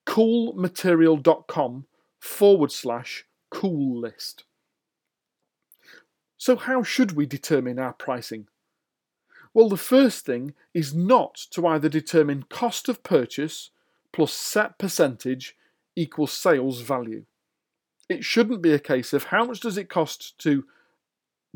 coolmaterial.com 0.06 1.86
forward 2.20 2.72
slash 2.72 3.26
cool 3.52 4.00
list. 4.00 4.46
So, 6.38 6.56
how 6.56 6.82
should 6.82 7.12
we 7.12 7.28
determine 7.28 7.78
our 7.78 7.94
pricing? 7.94 8.48
Well, 9.54 9.70
the 9.70 9.78
first 9.78 10.26
thing 10.26 10.54
is 10.74 10.96
not 10.96 11.36
to 11.52 11.68
either 11.68 11.90
determine 11.90 12.46
cost 12.50 12.90
of 12.90 13.04
purchase 13.04 13.70
plus 14.12 14.34
set 14.34 14.80
percentage 14.80 15.56
equals 15.96 16.32
sales 16.32 16.82
value. 16.82 17.26
It 18.10 18.24
shouldn't 18.24 18.62
be 18.62 18.74
a 18.74 18.80
case 18.80 19.14
of 19.14 19.26
how 19.26 19.46
much 19.46 19.60
does 19.60 19.78
it 19.78 19.90
cost 19.90 20.38
to 20.40 20.66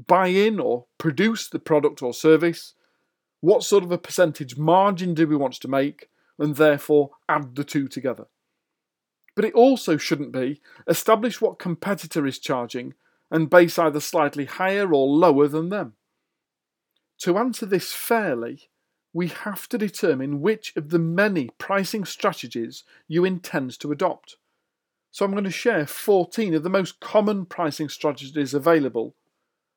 buy 0.07 0.27
in 0.27 0.59
or 0.59 0.85
produce 0.97 1.47
the 1.47 1.59
product 1.59 2.01
or 2.01 2.13
service, 2.13 2.73
what 3.41 3.63
sort 3.63 3.83
of 3.83 3.91
a 3.91 3.97
percentage 3.97 4.57
margin 4.57 5.13
do 5.13 5.27
we 5.27 5.35
want 5.35 5.53
to 5.55 5.67
make, 5.67 6.09
and 6.37 6.55
therefore 6.55 7.11
add 7.29 7.55
the 7.55 7.63
two 7.63 7.87
together. 7.87 8.27
But 9.35 9.45
it 9.45 9.53
also 9.53 9.97
shouldn't 9.97 10.31
be 10.31 10.61
establish 10.87 11.41
what 11.41 11.59
competitor 11.59 12.25
is 12.25 12.39
charging 12.39 12.93
and 13.29 13.49
base 13.49 13.77
either 13.77 13.99
slightly 13.99 14.45
higher 14.45 14.93
or 14.93 15.07
lower 15.07 15.47
than 15.47 15.69
them. 15.69 15.93
To 17.19 17.37
answer 17.37 17.65
this 17.65 17.91
fairly, 17.93 18.69
we 19.13 19.27
have 19.27 19.67
to 19.69 19.77
determine 19.77 20.41
which 20.41 20.73
of 20.75 20.89
the 20.89 20.99
many 20.99 21.49
pricing 21.57 22.05
strategies 22.05 22.83
you 23.07 23.23
intend 23.23 23.79
to 23.79 23.91
adopt. 23.91 24.37
So 25.11 25.23
I'm 25.23 25.31
going 25.31 25.45
to 25.45 25.51
share 25.51 25.87
14 25.87 26.53
of 26.53 26.63
the 26.63 26.69
most 26.69 26.99
common 26.99 27.45
pricing 27.45 27.87
strategies 27.87 28.53
available. 28.53 29.15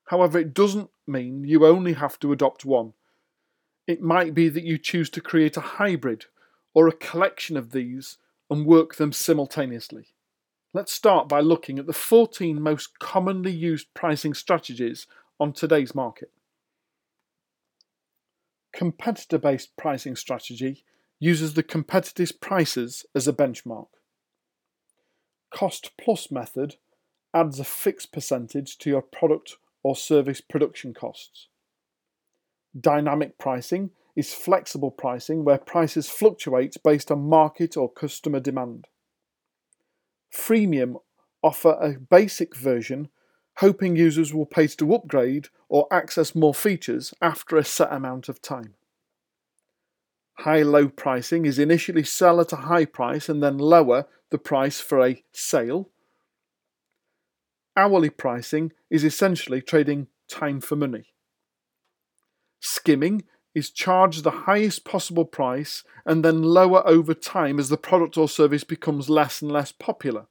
However, 0.05 0.39
it 0.39 0.53
doesn't 0.53 0.89
mean 1.07 1.45
you 1.45 1.65
only 1.65 1.93
have 1.93 2.19
to 2.19 2.33
adopt 2.33 2.65
one. 2.65 2.93
It 3.87 4.01
might 4.01 4.33
be 4.33 4.49
that 4.49 4.65
you 4.65 4.77
choose 4.77 5.09
to 5.11 5.21
create 5.21 5.55
a 5.55 5.61
hybrid 5.61 6.25
or 6.73 6.87
a 6.87 6.93
collection 6.93 7.55
of 7.55 7.71
these 7.71 8.17
and 8.49 8.65
work 8.65 8.95
them 8.95 9.11
simultaneously. 9.11 10.07
Let's 10.73 10.93
start 10.93 11.27
by 11.27 11.39
looking 11.39 11.79
at 11.79 11.87
the 11.87 11.93
14 11.93 12.61
most 12.61 12.99
commonly 12.99 13.51
used 13.51 13.93
pricing 13.93 14.33
strategies 14.33 15.07
on 15.39 15.53
today's 15.53 15.95
market. 15.95 16.31
Competitor 18.73 19.39
based 19.39 19.75
pricing 19.77 20.15
strategy 20.15 20.83
uses 21.19 21.53
the 21.53 21.63
competitors' 21.63 22.31
prices 22.31 23.05
as 23.15 23.27
a 23.27 23.33
benchmark. 23.33 23.87
Cost 25.51 25.91
plus 25.99 26.31
method 26.31 26.75
adds 27.33 27.59
a 27.59 27.63
fixed 27.63 28.11
percentage 28.11 28.77
to 28.77 28.89
your 28.89 29.01
product 29.01 29.57
or 29.83 29.95
service 29.95 30.41
production 30.41 30.93
costs. 30.93 31.47
Dynamic 32.79 33.37
pricing 33.37 33.89
is 34.15 34.33
flexible 34.33 34.91
pricing 34.91 35.43
where 35.43 35.57
prices 35.57 36.09
fluctuate 36.09 36.75
based 36.83 37.11
on 37.11 37.27
market 37.27 37.77
or 37.77 37.91
customer 37.91 38.39
demand. 38.39 38.87
Freemium 40.33 40.95
offer 41.41 41.77
a 41.81 41.99
basic 41.99 42.55
version 42.55 43.09
hoping 43.57 43.95
users 43.95 44.33
will 44.33 44.45
pay 44.45 44.67
to 44.67 44.93
upgrade 44.93 45.49
or 45.67 45.85
access 45.91 46.33
more 46.33 46.53
features 46.53 47.13
after 47.21 47.57
a 47.57 47.63
set 47.63 47.91
amount 47.91 48.29
of 48.29 48.41
time. 48.41 48.73
High 50.39 50.63
low 50.63 50.87
pricing 50.87 51.45
is 51.45 51.59
initially 51.59 52.05
sell 52.05 52.39
at 52.39 52.53
a 52.53 52.67
high 52.67 52.85
price 52.85 53.27
and 53.27 53.43
then 53.43 53.57
lower 53.57 54.07
the 54.29 54.37
price 54.37 54.79
for 54.79 55.05
a 55.05 55.21
sale. 55.33 55.89
Hourly 57.75 58.09
pricing 58.09 58.71
is 58.89 59.03
essentially 59.03 59.61
trading 59.61 60.07
time 60.29 60.61
for 60.61 60.77
money. 60.77 61.07
Skimming 62.61 63.23
is 63.55 63.69
charge 63.69 64.21
the 64.21 64.45
highest 64.45 64.85
possible 64.85 65.25
price 65.25 65.83
and 66.05 66.23
then 66.23 66.43
lower 66.43 66.87
over 66.87 67.13
time 67.13 67.59
as 67.59 67.69
the 67.69 67.77
product 67.77 68.17
or 68.17 68.29
service 68.29 68.63
becomes 68.63 69.09
less 69.09 69.41
and 69.41 69.51
less 69.51 69.71
popular. 69.71 70.27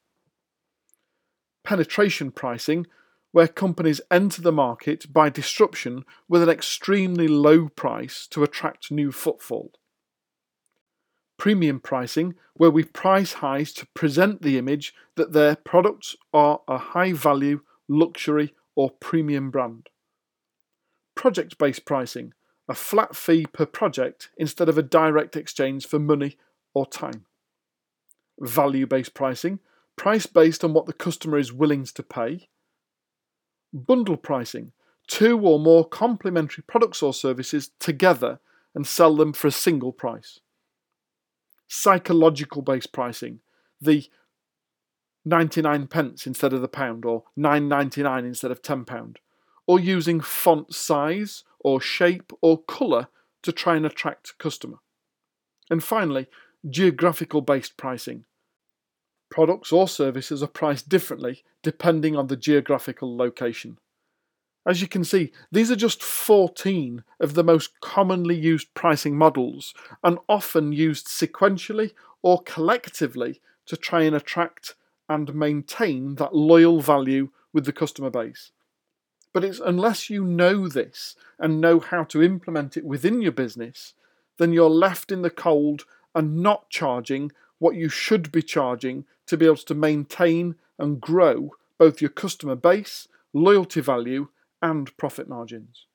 Penetration 1.64 2.30
pricing, 2.30 2.86
where 3.32 3.48
companies 3.48 4.00
enter 4.10 4.40
the 4.40 4.52
market 4.52 5.12
by 5.12 5.28
disruption 5.28 6.04
with 6.28 6.42
an 6.42 6.48
extremely 6.48 7.28
low 7.28 7.68
price 7.68 8.26
to 8.28 8.42
attract 8.42 8.90
new 8.90 9.12
footfall 9.12 9.72
premium 11.38 11.78
pricing, 11.80 12.34
where 12.54 12.70
we 12.70 12.84
price 12.84 13.34
highs 13.34 13.72
to 13.72 13.86
present 13.94 14.42
the 14.42 14.58
image 14.58 14.92
that 15.14 15.32
their 15.32 15.56
products 15.56 16.16
are 16.34 16.60
a 16.68 16.76
high 16.76 17.12
value, 17.12 17.60
luxury, 17.88 18.52
or 18.74 18.90
premium 18.90 19.50
brand. 19.50 19.88
Project 21.14 21.56
based 21.56 21.86
pricing, 21.86 22.34
a 22.68 22.74
flat 22.74 23.16
fee 23.16 23.46
per 23.46 23.66
project 23.66 24.30
instead 24.36 24.68
of 24.68 24.76
a 24.76 24.82
direct 24.82 25.36
exchange 25.36 25.86
for 25.86 25.98
money 25.98 26.36
or 26.74 26.86
time. 26.86 27.24
Value 28.38 28.86
based 28.86 29.14
pricing, 29.14 29.58
price 29.96 30.26
based 30.26 30.62
on 30.62 30.72
what 30.72 30.86
the 30.86 30.92
customer 30.92 31.38
is 31.38 31.52
willing 31.52 31.84
to 31.84 32.02
pay. 32.02 32.48
Bundle 33.72 34.16
pricing, 34.16 34.72
two 35.06 35.38
or 35.40 35.58
more 35.58 35.86
complementary 35.86 36.62
products 36.66 37.02
or 37.02 37.12
services 37.12 37.70
together 37.78 38.40
and 38.74 38.86
sell 38.86 39.16
them 39.16 39.32
for 39.32 39.48
a 39.48 39.52
single 39.52 39.92
price 39.92 40.40
psychological 41.68 42.62
based 42.62 42.92
pricing, 42.92 43.40
the 43.80 44.08
99 45.24 45.86
pence 45.86 46.26
instead 46.26 46.52
of 46.52 46.62
the 46.62 46.68
pound 46.68 47.04
or 47.04 47.24
9.99 47.38 48.20
instead 48.20 48.50
of 48.50 48.62
10 48.62 48.84
pound, 48.84 49.20
or 49.66 49.78
using 49.78 50.20
font 50.20 50.74
size 50.74 51.44
or 51.60 51.80
shape 51.80 52.32
or 52.40 52.62
color 52.62 53.08
to 53.42 53.52
try 53.52 53.76
and 53.76 53.86
attract 53.86 54.38
customer. 54.38 54.78
And 55.70 55.82
finally, 55.82 56.26
geographical 56.68 57.40
based 57.40 57.76
pricing. 57.76 58.24
Products 59.30 59.72
or 59.72 59.86
services 59.86 60.42
are 60.42 60.48
priced 60.48 60.88
differently 60.88 61.44
depending 61.62 62.16
on 62.16 62.28
the 62.28 62.36
geographical 62.36 63.16
location. 63.16 63.78
As 64.66 64.82
you 64.82 64.88
can 64.88 65.04
see, 65.04 65.32
these 65.50 65.70
are 65.70 65.76
just 65.76 66.02
14 66.02 67.02
of 67.20 67.34
the 67.34 67.44
most 67.44 67.80
commonly 67.80 68.36
used 68.36 68.74
pricing 68.74 69.16
models 69.16 69.72
and 70.02 70.18
often 70.28 70.72
used 70.72 71.06
sequentially 71.06 71.92
or 72.22 72.42
collectively 72.42 73.40
to 73.66 73.76
try 73.76 74.02
and 74.02 74.14
attract 74.14 74.74
and 75.08 75.34
maintain 75.34 76.16
that 76.16 76.34
loyal 76.34 76.80
value 76.80 77.30
with 77.52 77.64
the 77.64 77.72
customer 77.72 78.10
base. 78.10 78.50
But 79.38 79.44
it's 79.44 79.60
unless 79.60 80.10
you 80.10 80.24
know 80.24 80.66
this 80.66 81.14
and 81.38 81.60
know 81.60 81.78
how 81.78 82.02
to 82.02 82.24
implement 82.24 82.76
it 82.76 82.84
within 82.84 83.22
your 83.22 83.30
business, 83.30 83.94
then 84.36 84.52
you're 84.52 84.68
left 84.68 85.12
in 85.12 85.22
the 85.22 85.30
cold 85.30 85.84
and 86.12 86.42
not 86.42 86.68
charging 86.70 87.30
what 87.60 87.76
you 87.76 87.88
should 87.88 88.32
be 88.32 88.42
charging 88.42 89.04
to 89.26 89.36
be 89.36 89.46
able 89.46 89.54
to 89.54 89.76
maintain 89.76 90.56
and 90.76 91.00
grow 91.00 91.52
both 91.78 92.00
your 92.00 92.10
customer 92.10 92.56
base, 92.56 93.06
loyalty 93.32 93.80
value, 93.80 94.26
and 94.60 94.96
profit 94.96 95.28
margins. 95.28 95.86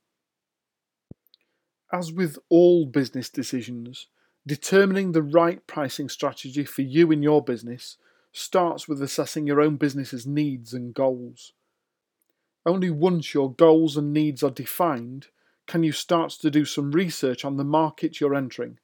As 1.91 2.13
with 2.13 2.37
all 2.48 2.85
business 2.85 3.27
decisions, 3.27 4.07
determining 4.48 5.11
the 5.11 5.22
right 5.22 5.68
pricing 5.68 6.07
strategy 6.07 6.63
for 6.63 6.83
you 6.83 7.11
in 7.11 7.22
your 7.22 7.44
business 7.44 7.98
starts 8.31 8.87
with 8.87 9.01
assessing 9.01 9.46
your 9.46 9.59
own 9.59 9.75
business's 9.75 10.25
needs 10.25 10.74
and 10.74 10.94
goals. 10.94 11.51
Only 12.65 12.89
once 12.89 13.33
your 13.33 13.53
goals 13.53 13.97
and 13.97 14.13
needs 14.13 14.43
are 14.43 14.51
defined 14.51 15.27
can 15.67 15.83
you 15.83 15.91
start 15.91 16.31
to 16.31 16.51
do 16.51 16.65
some 16.65 16.91
research 16.91 17.45
on 17.45 17.57
the 17.57 17.63
market 17.63 18.19
you're 18.19 18.35
entering. 18.35 18.79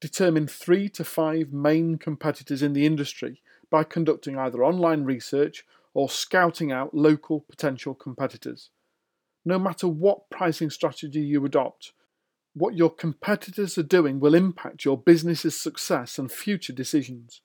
Determine 0.00 0.46
three 0.46 0.88
to 0.90 1.04
five 1.04 1.52
main 1.52 1.96
competitors 1.96 2.62
in 2.62 2.74
the 2.74 2.84
industry 2.84 3.42
by 3.70 3.82
conducting 3.84 4.38
either 4.38 4.62
online 4.62 5.04
research 5.04 5.64
or 5.94 6.10
scouting 6.10 6.70
out 6.70 6.94
local 6.94 7.40
potential 7.40 7.94
competitors 7.94 8.70
no 9.46 9.58
matter 9.60 9.86
what 9.86 10.28
pricing 10.28 10.68
strategy 10.68 11.20
you 11.20 11.42
adopt, 11.44 11.92
what 12.52 12.74
your 12.74 12.90
competitors 12.90 13.78
are 13.78 13.84
doing 13.84 14.18
will 14.18 14.34
impact 14.34 14.84
your 14.84 14.98
business's 14.98 15.56
success 15.56 16.18
and 16.18 16.32
future 16.32 16.72
decisions. 16.72 17.42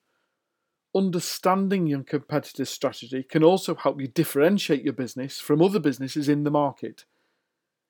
Understanding 0.94 1.88
your 1.88 2.04
competitors' 2.04 2.70
strategy 2.70 3.24
can 3.24 3.44
also 3.44 3.76
help 3.76 4.02
you 4.02 4.08
differentiate 4.08 4.84
your 4.84 4.94
business 4.94 5.40
from 5.40 5.62
other 5.62 5.80
businesses 5.80 6.28
in 6.28 6.44
the 6.44 6.52
market. 6.52 7.06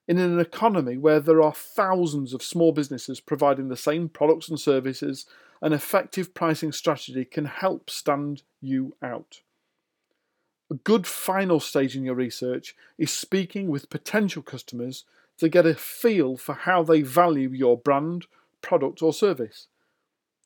In 0.08 0.20
an 0.20 0.40
economy 0.40 0.98
where 0.98 1.20
there 1.20 1.42
are 1.42 1.54
thousands 1.54 2.34
of 2.34 2.44
small 2.44 2.72
businesses 2.72 3.20
providing 3.20 3.70
the 3.70 3.78
same 3.78 4.10
products 4.10 4.50
and 4.50 4.60
services, 4.60 5.26
an 5.62 5.74
effective 5.74 6.34
pricing 6.34 6.72
strategy 6.72 7.26
can 7.26 7.46
help 7.46 7.90
stand 7.90 8.44
you 8.62 8.96
out. 9.02 9.42
A 10.70 10.76
good 10.76 11.08
final 11.08 11.60
stage 11.60 11.96
in 11.96 12.04
your 12.04 12.16
research 12.16 12.76
is 12.98 13.12
speaking 13.12 13.68
with 13.68 13.90
potential 13.90 14.42
customers 14.42 15.06
to 15.38 15.50
get 15.50 15.66
a 15.66 15.74
feel 15.74 16.38
for 16.38 16.54
how 16.54 16.84
they 16.84 17.02
value 17.02 17.50
your 17.50 17.78
brand, 17.78 18.28
product, 18.62 19.02
or 19.02 19.12
service. 19.12 19.68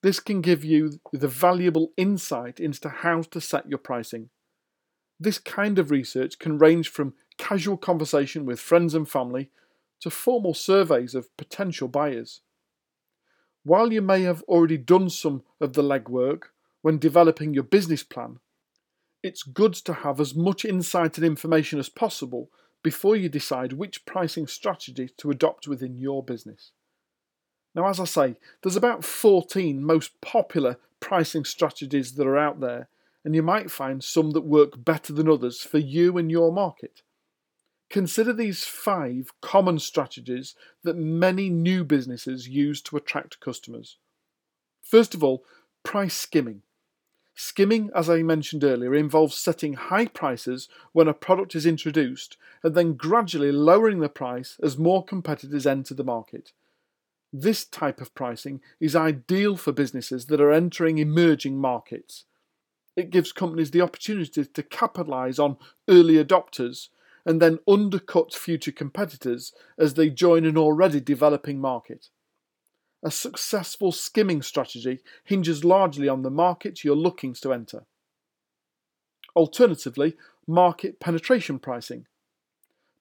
This 0.06 0.20
can 0.20 0.42
give 0.42 0.64
you 0.64 1.00
the 1.12 1.28
valuable 1.28 1.92
insight 1.98 2.60
into 2.60 2.90
how 2.90 3.24
to 3.24 3.42
set 3.42 3.68
your 3.68 3.80
pricing. 3.80 4.30
This 5.20 5.40
kind 5.40 5.80
of 5.80 5.90
research 5.90 6.38
can 6.38 6.60
range 6.60 6.90
from 6.90 7.16
casual 7.40 7.76
conversation 7.76 8.46
with 8.46 8.60
friends 8.60 8.94
and 8.94 9.10
family 9.10 9.50
to 10.02 10.12
formal 10.12 10.54
surveys 10.54 11.16
of 11.16 11.36
potential 11.38 11.88
buyers. 11.88 12.42
While 13.64 13.92
you 13.92 14.04
may 14.04 14.22
have 14.22 14.44
already 14.44 14.78
done 14.78 15.10
some 15.10 15.42
of 15.60 15.74
the 15.74 15.82
legwork 15.82 16.50
when 16.84 17.00
developing 17.00 17.56
your 17.56 17.64
business 17.64 18.04
plan, 18.04 18.38
it's 19.24 19.42
good 19.42 19.74
to 19.74 19.94
have 19.94 20.20
as 20.20 20.36
much 20.36 20.66
insight 20.66 21.18
and 21.18 21.26
information 21.26 21.80
as 21.80 21.90
possible 21.90 22.52
before 22.84 23.16
you 23.16 23.28
decide 23.28 23.74
which 23.74 24.06
pricing 24.06 24.46
strategy 24.46 25.10
to 25.18 25.32
adopt 25.32 25.68
within 25.68 25.98
your 25.98 26.24
business. 26.24 26.74
Now, 27.76 27.88
as 27.88 28.00
I 28.00 28.06
say, 28.06 28.36
there's 28.62 28.78
about 28.78 29.04
14 29.04 29.84
most 29.84 30.20
popular 30.22 30.78
pricing 31.02 31.44
strategies 31.44 32.14
that 32.14 32.26
are 32.26 32.38
out 32.38 32.62
there, 32.62 32.88
and 33.24 33.36
you 33.36 33.44
might 33.44 33.70
find 33.70 34.04
some 34.04 34.32
that 34.32 34.42
work 34.42 34.84
better 34.84 35.12
than 35.12 35.28
others 35.28 35.62
for 35.62 35.78
you 35.78 36.18
and 36.18 36.32
your 36.32 36.54
market. 36.54 37.02
Consider 37.90 38.34
these 38.34 38.64
five 38.64 39.32
common 39.42 39.80
strategies 39.80 40.56
that 40.84 40.96
many 40.96 41.50
new 41.50 41.84
businesses 41.84 42.48
use 42.48 42.82
to 42.82 42.98
attract 42.98 43.40
customers. 43.40 43.98
First 44.82 45.14
of 45.14 45.24
all, 45.24 45.44
price 45.84 46.16
skimming. 46.16 46.62
Skimming, 47.36 47.92
as 47.94 48.10
I 48.10 48.22
mentioned 48.24 48.64
earlier, 48.64 48.96
involves 48.96 49.36
setting 49.36 49.74
high 49.74 50.08
prices 50.08 50.70
when 50.94 51.10
a 51.10 51.14
product 51.14 51.54
is 51.54 51.66
introduced 51.66 52.38
and 52.64 52.74
then 52.74 52.94
gradually 52.94 53.52
lowering 53.52 54.00
the 54.00 54.08
price 54.08 54.58
as 54.64 54.78
more 54.78 55.04
competitors 55.04 55.68
enter 55.68 55.94
the 55.94 56.04
market. 56.04 56.54
This 57.34 57.66
type 57.66 58.00
of 58.00 58.16
pricing 58.16 58.62
is 58.80 58.96
ideal 58.96 59.58
for 59.58 59.72
businesses 59.72 60.28
that 60.28 60.40
are 60.40 60.52
entering 60.52 60.98
emerging 60.98 61.60
markets. 61.60 62.26
It 62.96 63.10
gives 63.10 63.32
companies 63.32 63.72
the 63.72 63.82
opportunity 63.82 64.46
to 64.46 64.64
capitalize 64.64 65.38
on 65.38 65.58
early 65.90 66.16
adopters 66.16 66.90
and 67.26 67.42
then 67.42 67.60
undercut 67.68 68.34
future 68.34 68.72
competitors 68.72 69.52
as 69.78 69.96
they 69.96 70.10
join 70.10 70.46
an 70.46 70.58
already 70.58 71.02
developing 71.02 71.60
market. 71.60 72.10
A 73.04 73.12
successful 73.12 73.92
skimming 73.92 74.42
strategy 74.42 75.00
hinges 75.24 75.64
largely 75.64 76.08
on 76.08 76.22
the 76.22 76.30
market 76.30 76.84
you're 76.84 76.96
looking 76.96 77.34
to 77.34 77.52
enter. 77.52 77.86
Alternatively, 79.36 80.16
market 80.48 81.00
penetration 81.00 81.60
pricing. 81.60 82.06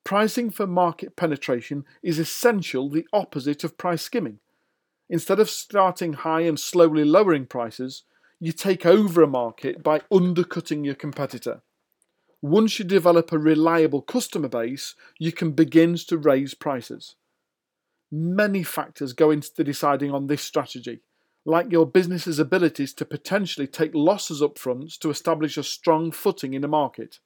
Pricing 0.04 0.50
for 0.50 0.66
market 0.66 1.16
penetration 1.16 1.86
is 2.02 2.18
essential 2.18 2.90
the 2.90 3.06
opposite 3.12 3.64
of 3.64 3.78
price 3.78 4.02
skimming. 4.02 4.38
Instead 5.08 5.40
of 5.40 5.48
starting 5.48 6.12
high 6.12 6.42
and 6.42 6.60
slowly 6.60 7.04
lowering 7.04 7.46
prices, 7.46 8.04
you 8.38 8.52
take 8.52 8.84
over 8.84 9.22
a 9.22 9.26
market 9.26 9.82
by 9.82 10.02
undercutting 10.12 10.84
your 10.84 10.94
competitor. 10.94 11.62
Once 12.42 12.78
you 12.78 12.84
develop 12.84 13.32
a 13.32 13.38
reliable 13.38 14.02
customer 14.02 14.48
base, 14.48 14.94
you 15.18 15.32
can 15.32 15.52
begin 15.52 15.96
to 15.96 16.18
raise 16.18 16.52
prices. 16.52 17.14
Many 18.12 18.62
factors 18.62 19.14
go 19.14 19.30
into 19.30 19.64
deciding 19.64 20.10
on 20.12 20.26
this 20.26 20.42
strategy, 20.42 21.00
like 21.46 21.72
your 21.72 21.86
business's 21.86 22.38
abilities 22.38 22.92
to 22.94 23.06
potentially 23.06 23.66
take 23.66 23.94
losses 23.94 24.42
up 24.42 24.58
front 24.58 25.00
to 25.00 25.08
establish 25.08 25.56
a 25.56 25.62
strong 25.62 26.10
footing 26.12 26.52
in 26.52 26.64
a 26.64 26.68
market. 26.68 27.20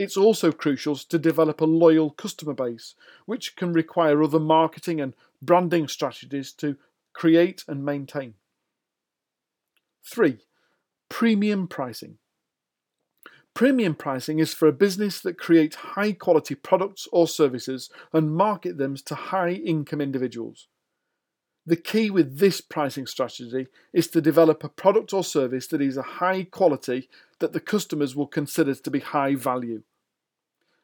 It's 0.00 0.16
also 0.16 0.50
crucial 0.50 0.96
to 0.96 1.18
develop 1.18 1.60
a 1.60 1.66
loyal 1.66 2.08
customer 2.08 2.54
base, 2.54 2.94
which 3.26 3.54
can 3.54 3.74
require 3.74 4.22
other 4.22 4.40
marketing 4.40 4.98
and 4.98 5.14
branding 5.42 5.88
strategies 5.88 6.52
to 6.52 6.78
create 7.12 7.64
and 7.68 7.84
maintain. 7.84 8.32
3. 10.10 10.38
Premium 11.10 11.68
pricing. 11.68 12.16
Premium 13.52 13.94
pricing 13.94 14.38
is 14.38 14.54
for 14.54 14.66
a 14.66 14.72
business 14.72 15.20
that 15.20 15.36
creates 15.36 15.76
high 15.76 16.12
quality 16.12 16.54
products 16.54 17.06
or 17.12 17.28
services 17.28 17.90
and 18.10 18.34
market 18.34 18.78
them 18.78 18.96
to 18.96 19.14
high 19.14 19.50
income 19.50 20.00
individuals. 20.00 20.68
The 21.66 21.76
key 21.76 22.10
with 22.10 22.38
this 22.38 22.62
pricing 22.62 23.06
strategy 23.06 23.66
is 23.92 24.08
to 24.08 24.22
develop 24.22 24.64
a 24.64 24.70
product 24.70 25.12
or 25.12 25.22
service 25.22 25.66
that 25.66 25.82
is 25.82 25.98
a 25.98 26.02
high 26.02 26.44
quality 26.44 27.10
that 27.40 27.52
the 27.52 27.60
customers 27.60 28.16
will 28.16 28.26
consider 28.26 28.74
to 28.74 28.90
be 28.90 29.00
high 29.00 29.34
value. 29.34 29.82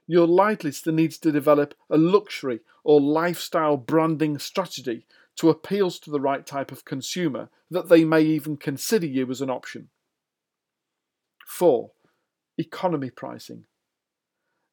You're 0.07 0.27
likely 0.27 0.71
to 0.73 0.93
need 0.93 1.13
to 1.13 1.33
develop 1.33 1.75
a 1.91 1.99
luxury 1.99 2.61
or 2.85 3.01
lifestyle 3.01 3.77
branding 3.77 4.39
strategy 4.39 5.07
to 5.37 5.51
appeal 5.51 5.91
to 5.91 6.11
the 6.11 6.21
right 6.21 6.47
type 6.47 6.71
of 6.71 6.85
consumer 6.85 7.51
that 7.71 7.89
they 7.89 8.05
may 8.05 8.23
even 8.23 8.57
consider 8.57 9.07
you 9.07 9.29
as 9.31 9.41
an 9.41 9.51
option. 9.51 9.89
4. 11.47 11.91
Economy 12.59 13.11
pricing. 13.11 13.65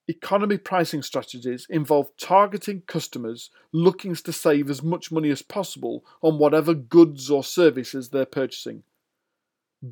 Economy 0.08 0.58
pricing 0.58 1.02
strategies 1.02 1.66
involve 1.70 2.10
targeting 2.18 2.82
customers 2.82 3.50
looking 3.72 4.14
to 4.16 4.34
save 4.34 4.70
as 4.70 4.84
much 4.84 5.12
money 5.12 5.30
as 5.30 5.42
possible 5.42 6.04
on 6.22 6.38
whatever 6.38 6.74
goods 6.74 7.30
or 7.30 7.44
services 7.44 8.10
they're 8.10 8.26
purchasing. 8.26 8.84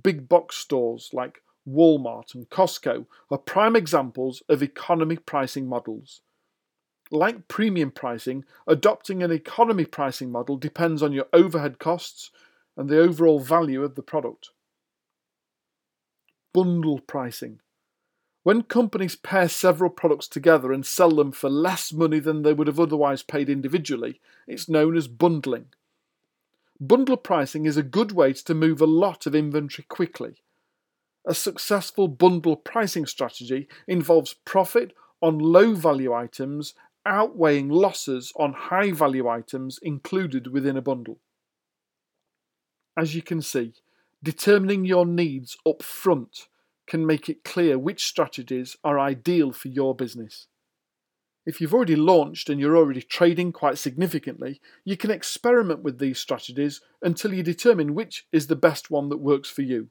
Big 0.04 0.28
box 0.28 0.58
stores 0.58 1.10
like 1.14 1.42
Walmart 1.68 2.34
and 2.34 2.50
Costco 2.50 3.06
are 3.30 3.38
prime 3.38 3.76
examples 3.76 4.42
of 4.50 4.64
economy 4.64 5.18
pricing 5.18 5.68
models. 5.68 6.22
Like 7.12 7.48
premium 7.48 7.92
pricing, 7.92 8.46
adopting 8.68 9.22
an 9.22 9.32
economy 9.32 9.86
pricing 9.86 10.32
model 10.32 10.58
depends 10.58 11.04
on 11.04 11.12
your 11.12 11.28
overhead 11.34 11.78
costs 11.78 12.32
and 12.78 12.90
the 12.90 13.00
overall 13.00 13.40
value 13.40 13.84
of 13.84 13.96
the 13.96 14.02
product. 14.02 14.50
Bundle 16.54 17.00
pricing. 17.00 17.60
When 18.44 18.64
companies 18.64 19.16
pair 19.16 19.48
several 19.48 19.92
products 19.92 20.28
together 20.28 20.72
and 20.72 20.86
sell 20.86 21.12
them 21.12 21.32
for 21.32 21.50
less 21.50 21.94
money 21.94 22.20
than 22.20 22.42
they 22.42 22.54
would 22.54 22.68
have 22.68 22.80
otherwise 22.80 23.22
paid 23.22 23.50
individually, 23.50 24.20
it's 24.48 24.68
known 24.68 24.98
as 24.98 25.08
bundling. 25.08 25.68
Bundle 26.80 27.18
pricing 27.18 27.68
is 27.68 27.78
a 27.78 27.84
good 27.84 28.12
way 28.12 28.34
to 28.34 28.56
move 28.56 28.82
a 28.82 28.88
lot 28.88 29.28
of 29.28 29.36
inventory 29.36 29.86
quickly. 29.88 30.42
A 31.28 31.36
successful 31.36 32.08
bundle 32.08 32.56
pricing 32.56 33.06
strategy 33.06 33.68
involves 33.88 34.34
profit 34.46 34.94
on 35.22 35.38
low 35.38 35.74
value 35.74 36.14
items 36.14 36.74
outweighing 37.06 37.70
losses 37.70 38.32
on 38.36 38.54
high 38.54 38.92
value 38.92 39.28
items 39.28 39.80
included 39.82 40.48
within 40.48 40.78
a 40.78 40.82
bundle. 40.82 41.20
As 42.98 43.16
you 43.16 43.22
can 43.22 43.42
see, 43.42 43.74
determining 44.24 44.86
your 44.86 45.06
needs 45.06 45.58
up 45.66 45.82
front 45.82 46.48
can 46.88 47.06
make 47.06 47.30
it 47.30 47.44
clear 47.44 47.80
which 47.80 48.06
strategies 48.06 48.76
are 48.84 49.00
ideal 49.00 49.52
for 49.52 49.70
your 49.70 49.96
business. 49.96 50.48
If 51.46 51.60
you've 51.60 51.74
already 51.74 51.96
launched 51.96 52.50
and 52.50 52.60
you're 52.60 52.78
already 52.78 53.02
trading 53.02 53.52
quite 53.52 53.78
significantly, 53.78 54.62
you 54.84 54.96
can 54.96 55.10
experiment 55.10 55.82
with 55.82 55.98
these 55.98 56.20
strategies 56.20 56.82
until 57.02 57.34
you 57.34 57.42
determine 57.42 57.96
which 57.96 58.28
is 58.32 58.48
the 58.48 58.56
best 58.56 58.92
one 58.92 59.10
that 59.10 59.18
works 59.18 59.50
for 59.50 59.64
you. 59.64 59.90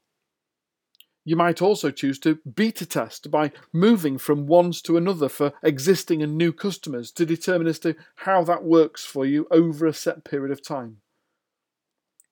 You 1.25 1.37
might 1.37 1.61
also 1.61 1.91
choose 1.91 2.19
to 2.21 2.39
beta 2.55 2.87
test 2.87 3.31
by 3.31 3.53
moving 3.73 4.17
from 4.17 4.47
ones 4.47 4.81
to 4.83 4.97
another 4.97 5.29
for 5.29 5.53
existing 5.63 6.23
and 6.23 6.37
new 6.37 6.53
customers 6.53 7.13
to 7.13 7.27
determine 7.27 7.67
as 7.67 7.79
to 7.81 7.95
how 8.17 8.43
that 8.45 8.65
works 8.65 9.05
for 9.05 9.27
you 9.27 9.47
over 9.51 9.87
a 9.87 9.93
set 9.93 10.25
period 10.25 10.51
of 10.51 10.63
time. 10.63 10.99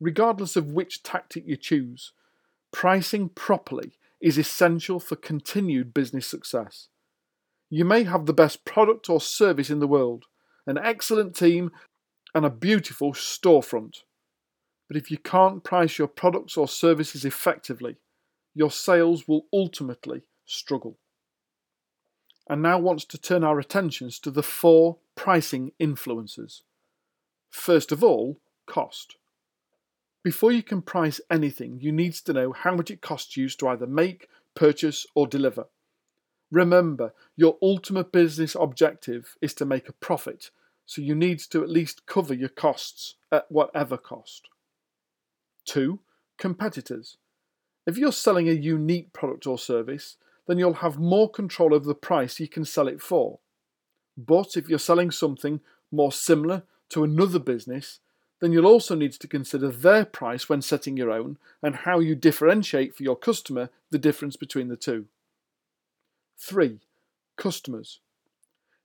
Regardless 0.01 0.57
of 0.57 0.73
which 0.73 1.03
tactic 1.03 1.45
you 1.47 1.57
choose, 1.57 2.13
pricing 2.73 3.29
properly 3.29 3.99
is 4.21 4.39
essential 4.39 4.99
for 4.99 5.17
continued 5.17 5.93
business 5.93 6.27
success. 6.27 6.89
You 7.71 7.85
may 7.85 8.05
have 8.05 8.27
the 8.27 8.33
best 8.33 8.65
product 8.65 9.11
or 9.11 9.21
service 9.21 9.71
in 9.71 9.81
the 9.81 9.87
world, 9.87 10.25
an 10.67 10.79
excellent 10.79 11.37
team, 11.37 11.71
and 12.35 12.47
a 12.47 12.51
beautiful 12.51 13.13
storefront. 13.13 14.03
But 14.87 14.97
if 14.97 15.11
you 15.11 15.19
can't 15.19 15.63
price 15.63 15.99
your 15.99 16.09
products 16.09 16.57
or 16.57 16.67
services 16.67 17.25
effectively, 17.25 17.97
your 18.55 18.71
sales 18.71 19.29
will 19.29 19.47
ultimately 19.53 20.23
struggle. 20.47 20.99
And 22.49 22.63
now 22.63 22.79
wants 22.79 23.05
to 23.07 23.19
turn 23.19 23.45
our 23.45 23.59
attentions 23.59 24.19
to 24.21 24.31
the 24.31 24.43
four 24.43 24.99
pricing 25.15 25.73
influences. 25.79 26.63
First 27.51 27.93
of 27.93 28.03
all, 28.03 28.41
cost. 28.67 29.17
Before 30.23 30.53
you 30.53 30.63
can 30.63 30.83
price 30.83 31.21
anything, 31.31 31.79
you 31.81 31.93
need 31.93 32.15
to 32.15 32.33
know 32.33 32.53
how 32.53 32.75
much 32.75 32.91
it 32.91 33.01
costs 33.01 33.37
you 33.37 33.49
to 33.49 33.69
either 33.69 33.87
make, 33.87 34.29
purchase, 34.55 35.07
or 35.15 35.27
deliver. 35.27 35.67
Remember, 36.51 37.13
your 37.37 37.59
ultimate 37.63 38.11
business 38.11 38.57
objective 38.59 39.37
is 39.41 39.55
to 39.55 39.65
make 39.65 39.89
a 39.89 39.93
profit, 39.93 40.51
so 40.87 41.03
you 41.03 41.15
need 41.15 41.39
to 41.51 41.63
at 41.63 41.69
least 41.69 42.07
cover 42.07 42.35
your 42.35 42.49
costs 42.49 43.15
at 43.31 43.51
whatever 43.51 43.97
cost. 43.97 44.49
2. 45.67 46.01
Competitors. 46.39 47.19
If 47.89 47.97
you're 47.97 48.13
selling 48.13 48.51
a 48.51 48.53
unique 48.53 49.15
product 49.15 49.47
or 49.47 49.57
service, 49.57 50.19
then 50.47 50.59
you'll 50.59 50.75
have 50.75 50.99
more 50.99 51.31
control 51.31 51.73
over 51.73 51.87
the 51.87 51.95
price 51.95 52.39
you 52.39 52.47
can 52.47 52.67
sell 52.67 52.87
it 52.87 53.01
for. 53.01 53.39
But 54.15 54.59
if 54.59 54.69
you're 54.69 54.79
selling 54.79 55.11
something 55.11 55.63
more 55.91 56.13
similar 56.13 56.65
to 56.91 57.03
another 57.03 57.39
business, 57.39 58.01
then 58.43 58.53
you'll 58.53 58.67
also 58.67 58.95
need 58.95 59.13
to 59.13 59.27
consider 59.27 59.71
their 59.71 60.05
price 60.05 60.51
when 60.51 60.61
setting 60.61 60.99
your 60.99 61.11
own 61.11 61.39
and 61.63 61.77
how 61.77 61.99
you 61.99 62.15
differentiate 62.15 62.95
for 62.95 63.05
your 63.05 63.17
customer 63.17 63.71
the 63.91 63.99
difference 63.99 64.37
between 64.37 64.69
the 64.69 64.77
two. 64.77 65.07
3. 66.37 66.81
Customers. 67.39 68.01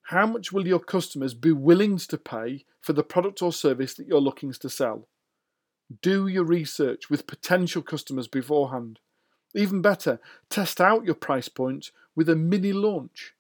How 0.04 0.26
much 0.26 0.54
will 0.54 0.66
your 0.66 0.80
customers 0.80 1.34
be 1.34 1.52
willing 1.52 1.98
to 1.98 2.18
pay 2.18 2.64
for 2.80 2.94
the 2.94 3.04
product 3.04 3.42
or 3.42 3.52
service 3.52 3.96
that 3.96 4.08
you're 4.08 4.22
looking 4.22 4.54
to 4.54 4.70
sell? 4.70 5.10
Do 6.02 6.28
your 6.28 6.46
research 6.46 7.10
with 7.10 7.28
potential 7.28 7.82
customers 7.82 8.28
beforehand. 8.28 9.00
Even 9.54 9.82
better, 9.82 10.20
test 10.50 10.82
out 10.82 11.06
your 11.06 11.16
price 11.16 11.50
point 11.50 11.92
with 12.16 12.30
a 12.30 12.36
mini 12.36 12.74
launch 12.74 13.34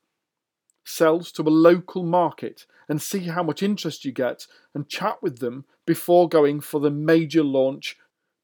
sells 0.83 1.31
to 1.31 1.41
a 1.43 1.49
local 1.49 2.03
market 2.03 2.65
and 2.89 3.01
see 3.01 3.19
how 3.19 3.43
much 3.43 3.63
interest 3.63 4.05
you 4.05 4.11
get 4.11 4.47
and 4.73 4.89
chat 4.89 5.21
with 5.21 5.39
them 5.39 5.65
before 5.85 6.27
going 6.27 6.59
for 6.59 6.79
the 6.79 6.91
major 6.91 7.43
launch 7.43 7.97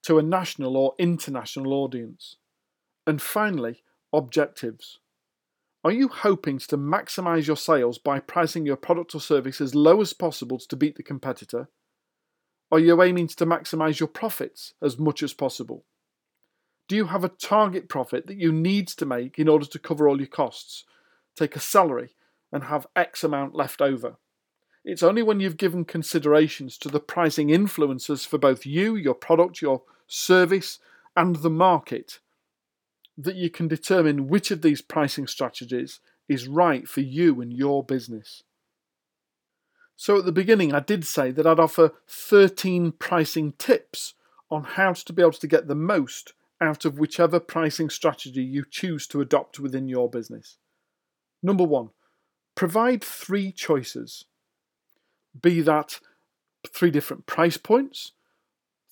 to 0.03 0.17
a 0.17 0.23
national 0.23 0.77
or 0.77 0.95
international 0.97 1.73
audience. 1.73 2.37
And 3.05 3.21
finally, 3.21 3.83
objectives. 4.13 4.99
Are 5.83 5.91
you 5.91 6.07
hoping 6.09 6.59
to 6.59 6.77
maximize 6.77 7.47
your 7.47 7.57
sales 7.57 7.97
by 7.97 8.19
pricing 8.19 8.65
your 8.65 8.75
product 8.75 9.15
or 9.15 9.21
service 9.21 9.61
as 9.61 9.75
low 9.75 10.01
as 10.01 10.13
possible 10.13 10.59
to 10.59 10.75
beat 10.75 10.95
the 10.95 11.03
competitor? 11.03 11.69
Are 12.71 12.79
you 12.79 13.01
aiming 13.01 13.27
to 13.27 13.45
maximize 13.45 13.99
your 13.99 14.07
profits 14.07 14.73
as 14.81 14.99
much 14.99 15.23
as 15.23 15.33
possible? 15.33 15.85
Do 16.87 16.95
you 16.95 17.05
have 17.05 17.23
a 17.23 17.29
target 17.29 17.89
profit 17.89 18.27
that 18.27 18.37
you 18.37 18.51
need 18.51 18.87
to 18.89 19.05
make 19.05 19.39
in 19.39 19.47
order 19.47 19.65
to 19.65 19.79
cover 19.79 20.07
all 20.07 20.17
your 20.19 20.27
costs? 20.27 20.85
Take 21.35 21.55
a 21.55 21.59
salary 21.59 22.15
and 22.51 22.65
have 22.65 22.87
X 22.95 23.23
amount 23.23 23.55
left 23.55 23.81
over. 23.81 24.17
It's 24.85 25.03
only 25.03 25.21
when 25.21 25.39
you've 25.39 25.57
given 25.57 25.85
considerations 25.85 26.77
to 26.79 26.89
the 26.89 26.99
pricing 26.99 27.49
influences 27.49 28.25
for 28.25 28.37
both 28.37 28.65
you, 28.65 28.95
your 28.95 29.13
product, 29.13 29.61
your 29.61 29.83
service, 30.07 30.79
and 31.15 31.37
the 31.37 31.49
market 31.49 32.19
that 33.17 33.35
you 33.35 33.49
can 33.49 33.67
determine 33.67 34.27
which 34.29 34.51
of 34.51 34.61
these 34.61 34.81
pricing 34.81 35.27
strategies 35.27 35.99
is 36.27 36.47
right 36.47 36.87
for 36.87 37.01
you 37.01 37.41
and 37.41 37.51
your 37.51 37.83
business. 37.83 38.43
So, 40.01 40.17
at 40.17 40.23
the 40.23 40.31
beginning, 40.31 40.73
I 40.73 40.79
did 40.79 41.05
say 41.05 41.29
that 41.31 41.45
I'd 41.45 41.59
offer 41.59 41.91
13 42.07 42.93
pricing 42.93 43.51
tips 43.57 44.13
on 44.49 44.63
how 44.63 44.93
to 44.93 45.11
be 45.11 45.21
able 45.21 45.33
to 45.33 45.45
get 45.45 45.67
the 45.67 45.75
most 45.75 46.31
out 46.61 46.85
of 46.85 46.97
whichever 46.97 47.37
pricing 47.37 47.89
strategy 47.89 48.41
you 48.41 48.63
choose 48.63 49.07
to 49.07 49.19
adopt 49.19 49.59
within 49.59 49.89
your 49.89 50.09
business. 50.09 50.55
Number 51.43 51.65
one, 51.65 51.89
provide 52.55 53.03
three 53.03 53.51
choices 53.51 54.23
be 55.41 55.59
that 55.59 55.99
three 56.73 56.91
different 56.91 57.25
price 57.25 57.57
points, 57.57 58.13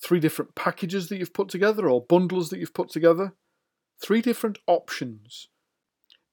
three 0.03 0.19
different 0.19 0.55
packages 0.55 1.07
that 1.07 1.19
you've 1.19 1.31
put 1.31 1.47
together 1.47 1.87
or 1.87 2.01
bundles 2.01 2.49
that 2.49 2.59
you've 2.59 2.73
put 2.73 2.89
together, 2.89 3.31
three 3.97 4.21
different 4.21 4.57
options. 4.67 5.47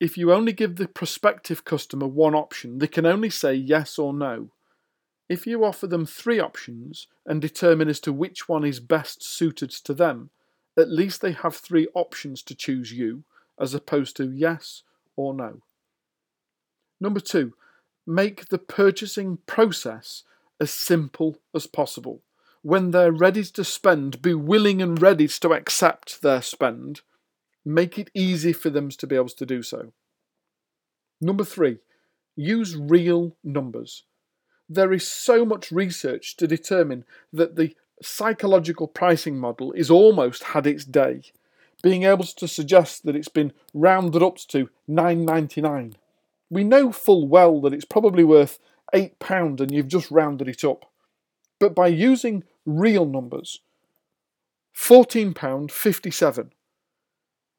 If 0.01 0.19
you 0.19 0.33
only 0.33 0.53
give 0.53 0.75
the 0.75 0.89
prospective 0.89 1.65
customer 1.65 2.09
one 2.09 2.35
option, 2.35 2.79
they 2.79 2.89
can 2.89 3.07
only 3.07 3.31
say 3.31 3.55
yes 3.55 4.01
or 4.01 4.13
no. 4.13 4.51
If 5.29 5.47
you 5.47 5.65
offer 5.65 5.87
them 5.87 6.05
three 6.05 6.39
options 6.39 7.07
and 7.25 7.41
determine 7.41 7.89
as 7.89 8.01
to 8.01 8.13
which 8.13 8.49
one 8.49 8.65
is 8.65 8.81
best 8.81 9.23
suited 9.25 9.71
to 9.71 9.95
them, 9.95 10.31
at 10.77 10.91
least 10.91 11.21
they 11.21 11.33
have 11.33 11.57
three 11.57 11.89
options 11.95 12.43
to 12.43 12.55
choose 12.55 12.93
you 12.93 13.25
as 13.59 13.75
opposed 13.75 14.17
to 14.17 14.31
yes 14.31 14.83
or 15.17 15.33
no. 15.33 15.63
Number 17.01 17.21
two, 17.21 17.55
make 18.07 18.49
the 18.49 18.59
purchasing 18.59 19.39
process 19.47 20.25
as 20.61 20.71
simple 20.71 21.39
as 21.55 21.67
possible. 21.67 22.21
When 22.63 22.91
they're 22.91 23.13
ready 23.13 23.45
to 23.45 23.65
spend, 23.65 24.23
be 24.23 24.35
willing 24.35 24.81
and 24.81 25.01
ready 25.01 25.29
to 25.29 25.53
accept 25.53 26.23
their 26.23 26.43
spend. 26.43 27.03
Make 27.65 27.99
it 27.99 28.11
easy 28.15 28.53
for 28.53 28.71
them 28.71 28.91
to 28.91 29.07
be 29.07 29.17
able 29.17 29.29
to 29.29 29.47
do 29.47 29.63
so. 29.63 29.93
Number 31.21 31.45
three, 31.45 31.79
use 32.37 32.77
real 32.77 33.37
numbers. 33.45 34.05
There 34.69 34.93
is 34.93 35.07
so 35.07 35.45
much 35.45 35.71
research 35.71 36.37
to 36.37 36.47
determine 36.47 37.05
that 37.33 37.57
the 37.57 37.75
psychological 38.03 38.89
pricing 38.89 39.39
model 39.39 39.73
is 39.73 39.91
almost 39.91 40.45
had 40.45 40.67
its 40.67 40.85
day, 40.85 41.23
being 41.83 42.05
able 42.05 42.25
to 42.25 42.49
suggest 42.49 43.05
that 43.05 43.17
it's 43.17 43.29
been 43.29 43.53
rounded 43.73 44.23
up 44.23 44.39
to 44.39 44.71
9.99. 44.89 45.95
We 46.51 46.65
know 46.65 46.93
full 46.93 47.29
well 47.29 47.61
that 47.61 47.75
it's 47.75 47.85
probably 47.85 48.25
worth 48.25 48.59
£8 48.95 49.61
and 49.61 49.71
you've 49.71 49.89
just 49.89 50.11
rounded 50.11 50.49
it 50.49 50.65
up. 50.65 50.91
But 51.59 51.75
by 51.75 51.89
using 51.89 52.45
real 52.65 53.07
numbers, 53.07 53.61
£14.57 54.77 56.51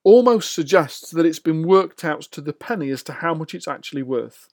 almost 0.03 0.53
suggests 0.53 1.09
that 1.11 1.25
it's 1.25 1.39
been 1.39 1.67
worked 1.67 2.03
out 2.03 2.21
to 2.21 2.41
the 2.41 2.53
penny 2.53 2.89
as 2.89 3.01
to 3.03 3.13
how 3.13 3.33
much 3.33 3.55
it's 3.55 3.67
actually 3.67 4.03
worth. 4.03 4.47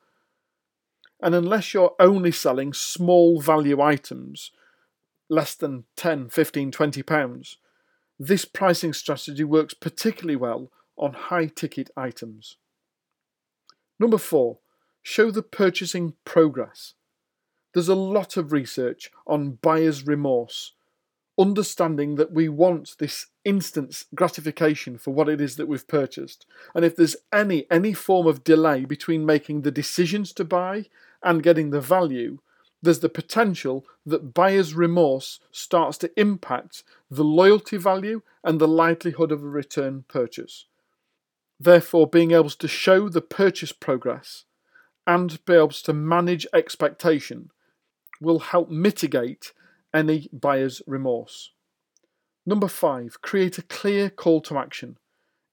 And 1.23 1.35
unless 1.35 1.73
you're 1.73 1.95
only 2.01 2.33
selling 2.33 2.73
small 2.73 3.41
value 3.41 3.81
items, 3.81 4.51
less 5.29 5.55
than 5.55 5.85
10, 5.97 6.29
15, 6.31 6.73
20 6.73 7.03
pounds, 7.03 7.59
this 8.19 8.45
pricing 8.45 8.93
strategy 8.93 9.45
works 9.45 9.75
particularly 9.75 10.37
well 10.37 10.71
on 10.97 11.13
high 11.13 11.47
ticket 11.47 11.91
items. 11.97 12.57
Number 13.99 14.19
four, 14.19 14.59
show 15.03 15.31
the 15.31 15.43
purchasing 15.43 16.15
progress. 16.25 16.95
There's 17.73 17.89
a 17.89 17.95
lot 17.95 18.37
of 18.37 18.53
research 18.53 19.11
on 19.27 19.59
buyer's 19.63 20.07
remorse 20.07 20.73
understanding 21.39 22.17
that 22.17 22.33
we 22.33 22.49
want 22.49 22.95
this 22.99 23.27
instant 23.45 24.05
gratification 24.15 24.99
for 24.99 25.13
what 25.13 25.29
it 25.29 25.41
is 25.41 25.57
that 25.57 25.67
we've 25.67 25.89
purchased. 25.89 26.47
And 26.75 26.85
if 26.85 26.95
there's 26.97 27.17
any 27.33 27.67
any 27.71 27.93
form 27.93 28.27
of 28.27 28.45
delay 28.45 28.85
between 28.85 29.27
making 29.27 29.63
the 29.63 29.71
decisions 29.71 30.33
to 30.35 30.45
buy 30.45 30.87
and 31.23 31.43
getting 31.43 31.71
the 31.71 31.81
value, 31.81 32.39
there's 32.83 33.01
the 33.01 33.09
potential 33.09 33.85
that 34.05 34.35
buyer's 34.35 34.75
remorse 34.75 35.39
starts 35.53 35.97
to 35.99 36.11
impact 36.21 36.83
the 37.11 37.25
loyalty 37.25 37.77
value 37.77 38.23
and 38.43 38.61
the 38.61 38.69
likelihood 38.69 39.31
of 39.31 39.43
a 39.43 39.49
return 39.49 40.05
purchase. 40.09 40.67
Therefore, 41.61 42.09
being 42.09 42.33
able 42.33 42.51
to 42.51 42.67
show 42.67 43.09
the 43.09 43.21
purchase 43.21 43.71
progress 43.71 44.45
and 45.07 45.45
be 45.45 45.55
able 45.55 45.69
to 45.69 45.93
manage 45.93 46.47
expectation 46.53 47.51
will 48.21 48.41
help 48.41 48.69
mitigate 48.69 49.53
any 49.95 50.29
buyer's 50.33 50.83
remorse. 50.87 51.51
Number 52.45 52.69
five, 52.69 53.23
create 53.23 53.59
a 53.59 53.63
clear 53.63 54.11
call 54.11 54.41
to 54.43 54.59
action. 54.59 54.99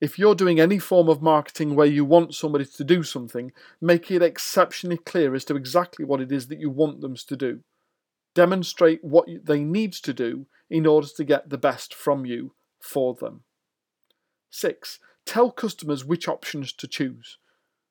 If 0.01 0.17
you're 0.17 0.35
doing 0.35 0.59
any 0.59 0.79
form 0.79 1.09
of 1.09 1.21
marketing 1.21 1.75
where 1.75 1.85
you 1.85 2.05
want 2.05 2.33
somebody 2.33 2.65
to 2.65 2.83
do 2.83 3.03
something, 3.03 3.51
make 3.81 4.09
it 4.09 4.21
exceptionally 4.21 4.97
clear 4.97 5.35
as 5.35 5.43
to 5.45 5.55
exactly 5.55 6.05
what 6.05 6.21
it 6.21 6.31
is 6.31 6.47
that 6.47 6.59
you 6.59 6.69
want 6.69 7.01
them 7.01 7.15
to 7.15 7.35
do. 7.35 7.59
Demonstrate 8.33 9.03
what 9.03 9.27
they 9.43 9.63
need 9.63 9.91
to 9.93 10.13
do 10.13 10.45
in 10.69 10.85
order 10.85 11.07
to 11.17 11.23
get 11.23 11.49
the 11.49 11.57
best 11.57 11.93
from 11.93 12.25
you 12.25 12.53
for 12.79 13.13
them. 13.13 13.43
6. 14.51 14.99
Tell 15.25 15.51
customers 15.51 16.05
which 16.05 16.27
options 16.27 16.71
to 16.73 16.87
choose. 16.87 17.37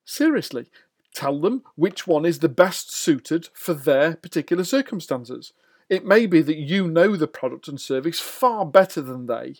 Seriously, 0.03 0.71
tell 1.13 1.39
them 1.39 1.63
which 1.75 2.07
one 2.07 2.25
is 2.25 2.39
the 2.39 2.49
best 2.49 2.91
suited 2.91 3.49
for 3.53 3.75
their 3.75 4.15
particular 4.15 4.63
circumstances. 4.63 5.53
It 5.89 6.05
may 6.05 6.25
be 6.25 6.41
that 6.41 6.57
you 6.57 6.87
know 6.87 7.15
the 7.15 7.27
product 7.27 7.67
and 7.67 7.79
service 7.79 8.19
far 8.19 8.65
better 8.65 9.01
than 9.01 9.27
they, 9.27 9.55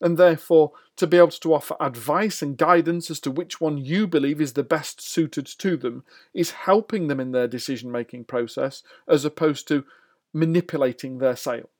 and 0.00 0.16
therefore 0.16 0.72
to 0.96 1.06
be 1.06 1.16
able 1.16 1.28
to 1.28 1.54
offer 1.54 1.76
advice 1.80 2.42
and 2.42 2.56
guidance 2.56 3.10
as 3.10 3.20
to 3.20 3.30
which 3.30 3.60
one 3.60 3.78
you 3.78 4.06
believe 4.06 4.40
is 4.40 4.52
the 4.54 4.62
best 4.62 5.00
suited 5.00 5.46
to 5.46 5.76
them 5.76 6.04
is 6.34 6.50
helping 6.50 7.08
them 7.08 7.20
in 7.20 7.32
their 7.32 7.48
decision 7.48 7.90
making 7.90 8.24
process 8.24 8.82
as 9.08 9.24
opposed 9.24 9.66
to 9.68 9.84
manipulating 10.32 11.18
their 11.18 11.36
sale. 11.36 11.70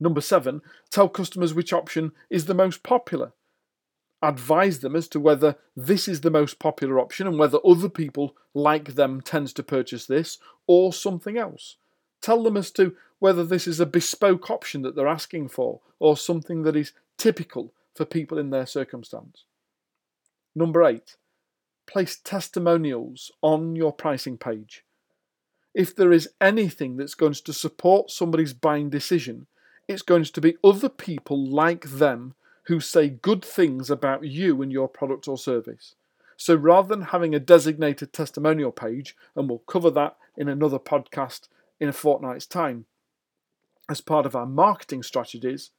Number 0.00 0.20
seven, 0.20 0.62
tell 0.90 1.08
customers 1.08 1.54
which 1.54 1.72
option 1.72 2.12
is 2.30 2.46
the 2.46 2.54
most 2.54 2.82
popular. 2.82 3.32
Advise 4.22 4.80
them 4.80 4.96
as 4.96 5.08
to 5.08 5.20
whether 5.20 5.56
this 5.76 6.08
is 6.08 6.22
the 6.22 6.30
most 6.30 6.58
popular 6.58 6.98
option 6.98 7.26
and 7.26 7.38
whether 7.38 7.58
other 7.64 7.88
people 7.88 8.36
like 8.54 8.94
them 8.94 9.20
tends 9.20 9.52
to 9.52 9.62
purchase 9.62 10.06
this 10.06 10.38
or 10.66 10.92
something 10.92 11.38
else. 11.38 11.76
Tell 12.20 12.42
them 12.42 12.56
as 12.56 12.70
to 12.72 12.96
whether 13.20 13.44
this 13.44 13.66
is 13.66 13.80
a 13.80 13.86
bespoke 13.86 14.50
option 14.50 14.82
that 14.82 14.94
they're 14.94 15.06
asking 15.06 15.48
for 15.48 15.80
or 15.98 16.16
something 16.16 16.62
that 16.62 16.76
is 16.76 16.92
typical 17.18 17.74
for 17.94 18.04
people 18.04 18.38
in 18.38 18.50
their 18.50 18.66
circumstance. 18.66 19.44
Number 20.54 20.82
eight, 20.84 21.16
place 21.86 22.18
testimonials 22.22 23.30
on 23.42 23.76
your 23.76 23.92
pricing 23.92 24.38
page. 24.38 24.84
If 25.74 25.94
there 25.94 26.12
is 26.12 26.30
anything 26.40 26.96
that's 26.96 27.14
going 27.14 27.34
to 27.34 27.52
support 27.52 28.10
somebody's 28.10 28.52
buying 28.52 28.90
decision, 28.90 29.46
it's 29.86 30.02
going 30.02 30.24
to 30.24 30.40
be 30.40 30.56
other 30.62 30.88
people 30.88 31.44
like 31.44 31.84
them 31.90 32.34
who 32.64 32.80
say 32.80 33.08
good 33.08 33.44
things 33.44 33.90
about 33.90 34.24
you 34.24 34.60
and 34.60 34.70
your 34.70 34.88
product 34.88 35.26
or 35.26 35.38
service. 35.38 35.94
So 36.36 36.54
rather 36.54 36.88
than 36.88 37.02
having 37.02 37.34
a 37.34 37.40
designated 37.40 38.12
testimonial 38.12 38.70
page, 38.70 39.16
and 39.34 39.48
we'll 39.48 39.60
cover 39.60 39.90
that 39.90 40.16
in 40.36 40.48
another 40.48 40.78
podcast 40.78 41.48
in 41.80 41.88
a 41.88 41.92
fortnight's 41.92 42.46
time 42.46 42.84
as 43.88 44.00
part 44.00 44.26
of 44.26 44.36
our 44.36 44.46
marketing 44.46 45.02
strategies, 45.02 45.70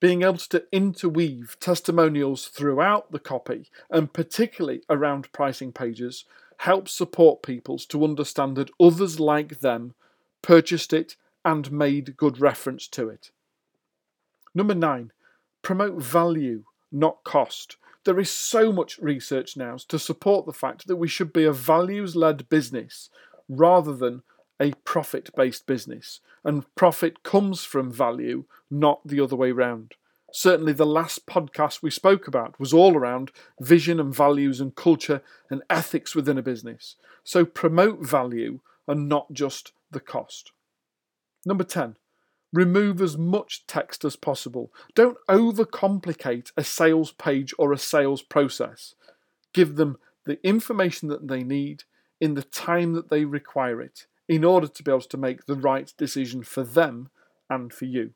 being 0.00 0.22
able 0.22 0.38
to 0.38 0.64
interweave 0.72 1.56
testimonials 1.60 2.48
throughout 2.48 3.12
the 3.12 3.18
copy 3.18 3.70
and 3.90 4.12
particularly 4.12 4.82
around 4.88 5.30
pricing 5.32 5.72
pages 5.72 6.24
helps 6.58 6.92
support 6.92 7.42
people 7.42 7.78
to 7.78 8.04
understand 8.04 8.56
that 8.56 8.70
others 8.80 9.20
like 9.20 9.60
them 9.60 9.94
purchased 10.42 10.92
it 10.92 11.16
and 11.44 11.70
made 11.70 12.16
good 12.16 12.40
reference 12.40 12.86
to 12.88 13.08
it. 13.08 13.30
Number 14.54 14.74
nine, 14.74 15.12
promote 15.62 16.02
value, 16.02 16.64
not 16.90 17.22
cost. 17.24 17.76
There 18.04 18.18
is 18.18 18.30
so 18.30 18.72
much 18.72 18.98
research 18.98 19.56
now 19.56 19.76
to 19.88 19.98
support 19.98 20.46
the 20.46 20.52
fact 20.52 20.86
that 20.86 20.96
we 20.96 21.08
should 21.08 21.32
be 21.32 21.44
a 21.44 21.52
values 21.52 22.16
led 22.16 22.48
business 22.48 23.10
rather 23.48 23.94
than 23.94 24.22
a 24.60 24.72
profit 24.84 25.30
based 25.34 25.66
business, 25.66 26.20
and 26.44 26.72
profit 26.74 27.22
comes 27.22 27.64
from 27.64 27.90
value, 27.90 28.44
not 28.70 29.00
the 29.06 29.20
other 29.20 29.36
way 29.36 29.52
round. 29.52 29.94
Certainly, 30.32 30.74
the 30.74 30.86
last 30.86 31.26
podcast 31.26 31.82
we 31.82 31.90
spoke 31.90 32.28
about 32.28 32.60
was 32.60 32.72
all 32.72 32.96
around 32.96 33.32
vision 33.60 33.98
and 33.98 34.14
values 34.14 34.60
and 34.60 34.74
culture 34.74 35.22
and 35.48 35.62
ethics 35.68 36.14
within 36.14 36.38
a 36.38 36.42
business. 36.42 36.96
So, 37.24 37.44
promote 37.44 38.06
value 38.06 38.60
and 38.86 39.08
not 39.08 39.32
just 39.32 39.72
the 39.90 40.00
cost. 40.00 40.52
Number 41.44 41.64
10, 41.64 41.96
remove 42.52 43.00
as 43.00 43.16
much 43.16 43.66
text 43.66 44.04
as 44.04 44.16
possible. 44.16 44.72
Don't 44.94 45.18
overcomplicate 45.28 46.52
a 46.56 46.64
sales 46.64 47.12
page 47.12 47.54
or 47.58 47.72
a 47.72 47.78
sales 47.78 48.22
process. 48.22 48.94
Give 49.52 49.76
them 49.76 49.98
the 50.26 50.38
information 50.46 51.08
that 51.08 51.28
they 51.28 51.42
need 51.42 51.84
in 52.20 52.34
the 52.34 52.42
time 52.42 52.92
that 52.92 53.08
they 53.08 53.24
require 53.24 53.80
it 53.80 54.06
in 54.30 54.44
order 54.44 54.68
to 54.68 54.82
be 54.84 54.92
able 54.92 55.00
to 55.00 55.16
make 55.16 55.46
the 55.46 55.56
right 55.56 55.92
decision 55.98 56.44
for 56.44 56.62
them 56.62 57.10
and 57.50 57.72
for 57.72 57.84
you. 57.84 58.12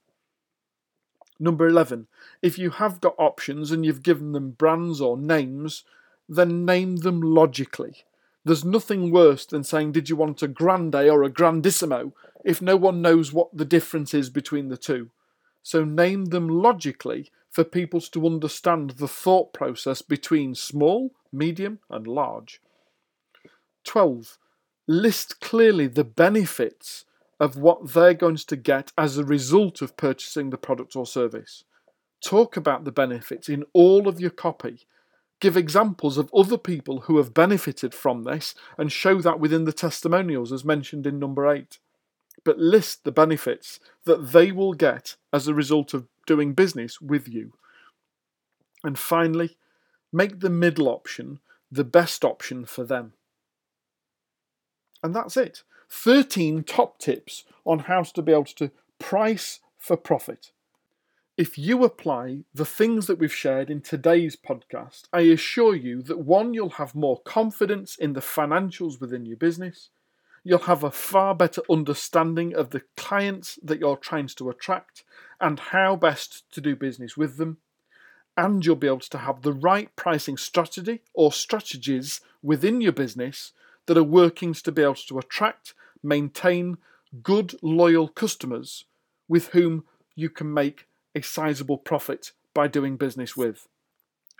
Number 1.40 1.66
11, 1.66 2.06
if 2.40 2.56
you 2.56 2.70
have 2.70 3.00
got 3.00 3.16
options 3.18 3.72
and 3.72 3.84
you've 3.84 4.04
given 4.04 4.30
them 4.30 4.52
brands 4.52 5.00
or 5.00 5.18
names, 5.18 5.82
then 6.28 6.64
name 6.64 6.98
them 6.98 7.20
logically. 7.20 8.04
There's 8.44 8.64
nothing 8.64 9.10
worse 9.10 9.44
than 9.44 9.64
saying, 9.64 9.90
Did 9.90 10.08
you 10.08 10.14
want 10.14 10.40
a 10.40 10.46
Grande 10.46 10.94
or 10.94 11.24
a 11.24 11.30
Grandissimo? 11.30 12.12
if 12.44 12.62
no 12.62 12.76
one 12.76 13.02
knows 13.02 13.32
what 13.32 13.48
the 13.56 13.64
difference 13.64 14.14
is 14.14 14.30
between 14.30 14.68
the 14.68 14.76
two. 14.76 15.10
So 15.64 15.82
name 15.82 16.26
them 16.26 16.46
logically 16.46 17.32
for 17.50 17.64
people 17.64 18.00
to 18.00 18.26
understand 18.26 18.90
the 18.90 19.08
thought 19.08 19.52
process 19.52 20.00
between 20.00 20.54
small, 20.54 21.10
medium, 21.32 21.80
and 21.90 22.06
large. 22.06 22.60
12 23.84 24.38
list 24.86 25.40
clearly 25.40 25.86
the 25.86 26.04
benefits 26.04 27.04
of 27.40 27.56
what 27.56 27.92
they're 27.92 28.14
going 28.14 28.36
to 28.36 28.56
get 28.56 28.92
as 28.96 29.18
a 29.18 29.24
result 29.24 29.82
of 29.82 29.96
purchasing 29.96 30.50
the 30.50 30.58
product 30.58 30.94
or 30.96 31.06
service. 31.06 31.64
Talk 32.22 32.56
about 32.56 32.84
the 32.84 32.92
benefits 32.92 33.48
in 33.48 33.64
all 33.72 34.08
of 34.08 34.20
your 34.20 34.30
copy. 34.30 34.86
Give 35.40 35.56
examples 35.56 36.16
of 36.16 36.32
other 36.34 36.56
people 36.56 37.00
who 37.00 37.16
have 37.18 37.34
benefited 37.34 37.94
from 37.94 38.22
this 38.22 38.54
and 38.78 38.90
show 38.90 39.20
that 39.20 39.40
within 39.40 39.64
the 39.64 39.72
testimonials 39.72 40.52
as 40.52 40.64
mentioned 40.64 41.06
in 41.06 41.18
number 41.18 41.50
8. 41.50 41.78
But 42.44 42.58
list 42.58 43.04
the 43.04 43.12
benefits 43.12 43.80
that 44.04 44.32
they 44.32 44.52
will 44.52 44.74
get 44.74 45.16
as 45.32 45.48
a 45.48 45.54
result 45.54 45.92
of 45.92 46.06
doing 46.26 46.54
business 46.54 47.00
with 47.00 47.28
you. 47.28 47.52
And 48.82 48.98
finally, 48.98 49.56
make 50.12 50.40
the 50.40 50.50
middle 50.50 50.88
option 50.88 51.40
the 51.70 51.84
best 51.84 52.24
option 52.24 52.64
for 52.64 52.84
them. 52.84 53.14
And 55.04 55.14
that's 55.14 55.36
it. 55.36 55.64
13 55.90 56.64
top 56.64 56.98
tips 56.98 57.44
on 57.66 57.80
how 57.80 58.02
to 58.02 58.22
be 58.22 58.32
able 58.32 58.46
to 58.46 58.70
price 58.98 59.60
for 59.76 59.98
profit. 59.98 60.50
If 61.36 61.58
you 61.58 61.84
apply 61.84 62.44
the 62.54 62.64
things 62.64 63.06
that 63.06 63.18
we've 63.18 63.34
shared 63.34 63.68
in 63.68 63.82
today's 63.82 64.34
podcast, 64.34 65.02
I 65.12 65.20
assure 65.22 65.74
you 65.74 66.00
that 66.04 66.20
one, 66.20 66.54
you'll 66.54 66.70
have 66.70 66.94
more 66.94 67.20
confidence 67.20 67.96
in 67.96 68.14
the 68.14 68.20
financials 68.20 68.98
within 68.98 69.26
your 69.26 69.36
business. 69.36 69.90
You'll 70.42 70.60
have 70.60 70.82
a 70.82 70.90
far 70.90 71.34
better 71.34 71.60
understanding 71.68 72.54
of 72.54 72.70
the 72.70 72.82
clients 72.96 73.58
that 73.62 73.80
you're 73.80 73.98
trying 73.98 74.28
to 74.28 74.48
attract 74.48 75.04
and 75.38 75.60
how 75.60 75.96
best 75.96 76.50
to 76.52 76.62
do 76.62 76.74
business 76.74 77.14
with 77.14 77.36
them. 77.36 77.58
And 78.38 78.64
you'll 78.64 78.76
be 78.76 78.86
able 78.86 79.00
to 79.00 79.18
have 79.18 79.42
the 79.42 79.52
right 79.52 79.94
pricing 79.96 80.38
strategy 80.38 81.02
or 81.12 81.30
strategies 81.30 82.22
within 82.42 82.80
your 82.80 82.92
business 82.92 83.52
that 83.86 83.96
are 83.96 84.02
working 84.02 84.54
to 84.54 84.72
be 84.72 84.82
able 84.82 84.94
to 84.94 85.18
attract, 85.18 85.74
maintain 86.02 86.78
good, 87.22 87.54
loyal 87.62 88.08
customers 88.08 88.84
with 89.28 89.48
whom 89.48 89.84
you 90.14 90.28
can 90.30 90.52
make 90.52 90.86
a 91.14 91.22
sizable 91.22 91.78
profit 91.78 92.32
by 92.52 92.68
doing 92.68 92.96
business 92.96 93.36
with. 93.36 93.68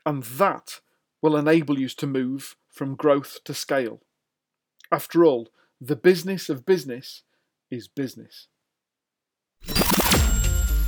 And 0.07 0.23
that 0.25 0.81
will 1.23 1.37
enable 1.37 1.79
you 1.79 1.89
to 1.89 2.07
move 2.07 2.57
from 2.71 2.95
growth 2.95 3.43
to 3.45 3.55
scale. 3.55 4.01
After 4.93 5.25
all, 5.25 5.49
the 5.81 5.97
business 5.97 6.49
of 6.49 6.67
business 6.67 7.23
is 7.71 7.89
business. 7.89 8.49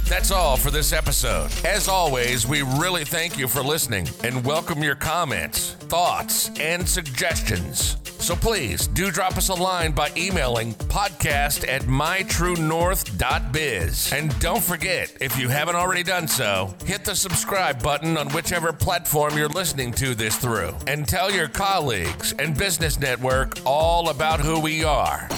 That's 0.08 0.30
all 0.30 0.56
for 0.56 0.70
this 0.70 0.92
episode. 0.92 1.50
As 1.64 1.88
always, 1.88 2.46
we 2.46 2.62
really 2.62 3.04
thank 3.04 3.36
you 3.36 3.48
for 3.48 3.60
listening 3.60 4.08
and 4.22 4.44
welcome 4.44 4.80
your 4.80 4.94
comments, 4.94 5.72
thoughts, 5.72 6.48
and 6.60 6.88
suggestions. 6.88 7.96
So 8.04 8.36
please 8.36 8.86
do 8.86 9.10
drop 9.10 9.36
us 9.36 9.48
a 9.48 9.54
line 9.54 9.90
by 9.90 10.12
emailing 10.16 10.74
podcast 10.74 11.66
at 11.68 11.82
mytruenorth.biz. 11.82 14.12
And 14.12 14.38
don't 14.38 14.62
forget, 14.62 15.12
if 15.20 15.36
you 15.36 15.48
haven't 15.48 15.74
already 15.74 16.04
done 16.04 16.28
so, 16.28 16.72
hit 16.84 17.04
the 17.04 17.16
subscribe 17.16 17.82
button 17.82 18.16
on 18.16 18.28
whichever 18.30 18.72
platform 18.72 19.36
you're 19.36 19.48
listening 19.48 19.90
to 19.94 20.14
this 20.14 20.36
through. 20.36 20.72
And 20.86 21.08
tell 21.08 21.32
your 21.32 21.48
colleagues 21.48 22.32
and 22.38 22.56
business 22.56 23.00
network 23.00 23.58
all 23.66 24.08
about 24.08 24.38
who 24.38 24.60
we 24.60 24.84
are. 24.84 25.28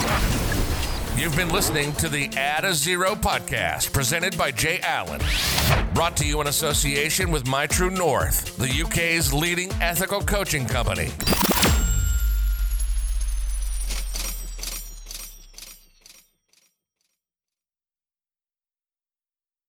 You've 1.19 1.35
been 1.35 1.51
listening 1.51 1.93
to 1.95 2.09
the 2.09 2.31
Add 2.37 2.65
a 2.65 2.73
Zero 2.73 3.17
podcast 3.17 3.93
presented 3.93 4.39
by 4.39 4.53
Jay 4.53 4.79
Allen. 4.85 5.21
Brought 5.93 6.17
to 6.19 6.25
you 6.25 6.41
in 6.41 6.47
association 6.47 7.33
with 7.33 7.45
My 7.45 7.67
True 7.67 7.91
North, 7.91 8.57
the 8.57 8.83
UK's 8.85 9.33
leading 9.33 9.73
ethical 9.81 10.21
coaching 10.21 10.65
company. 10.65 11.11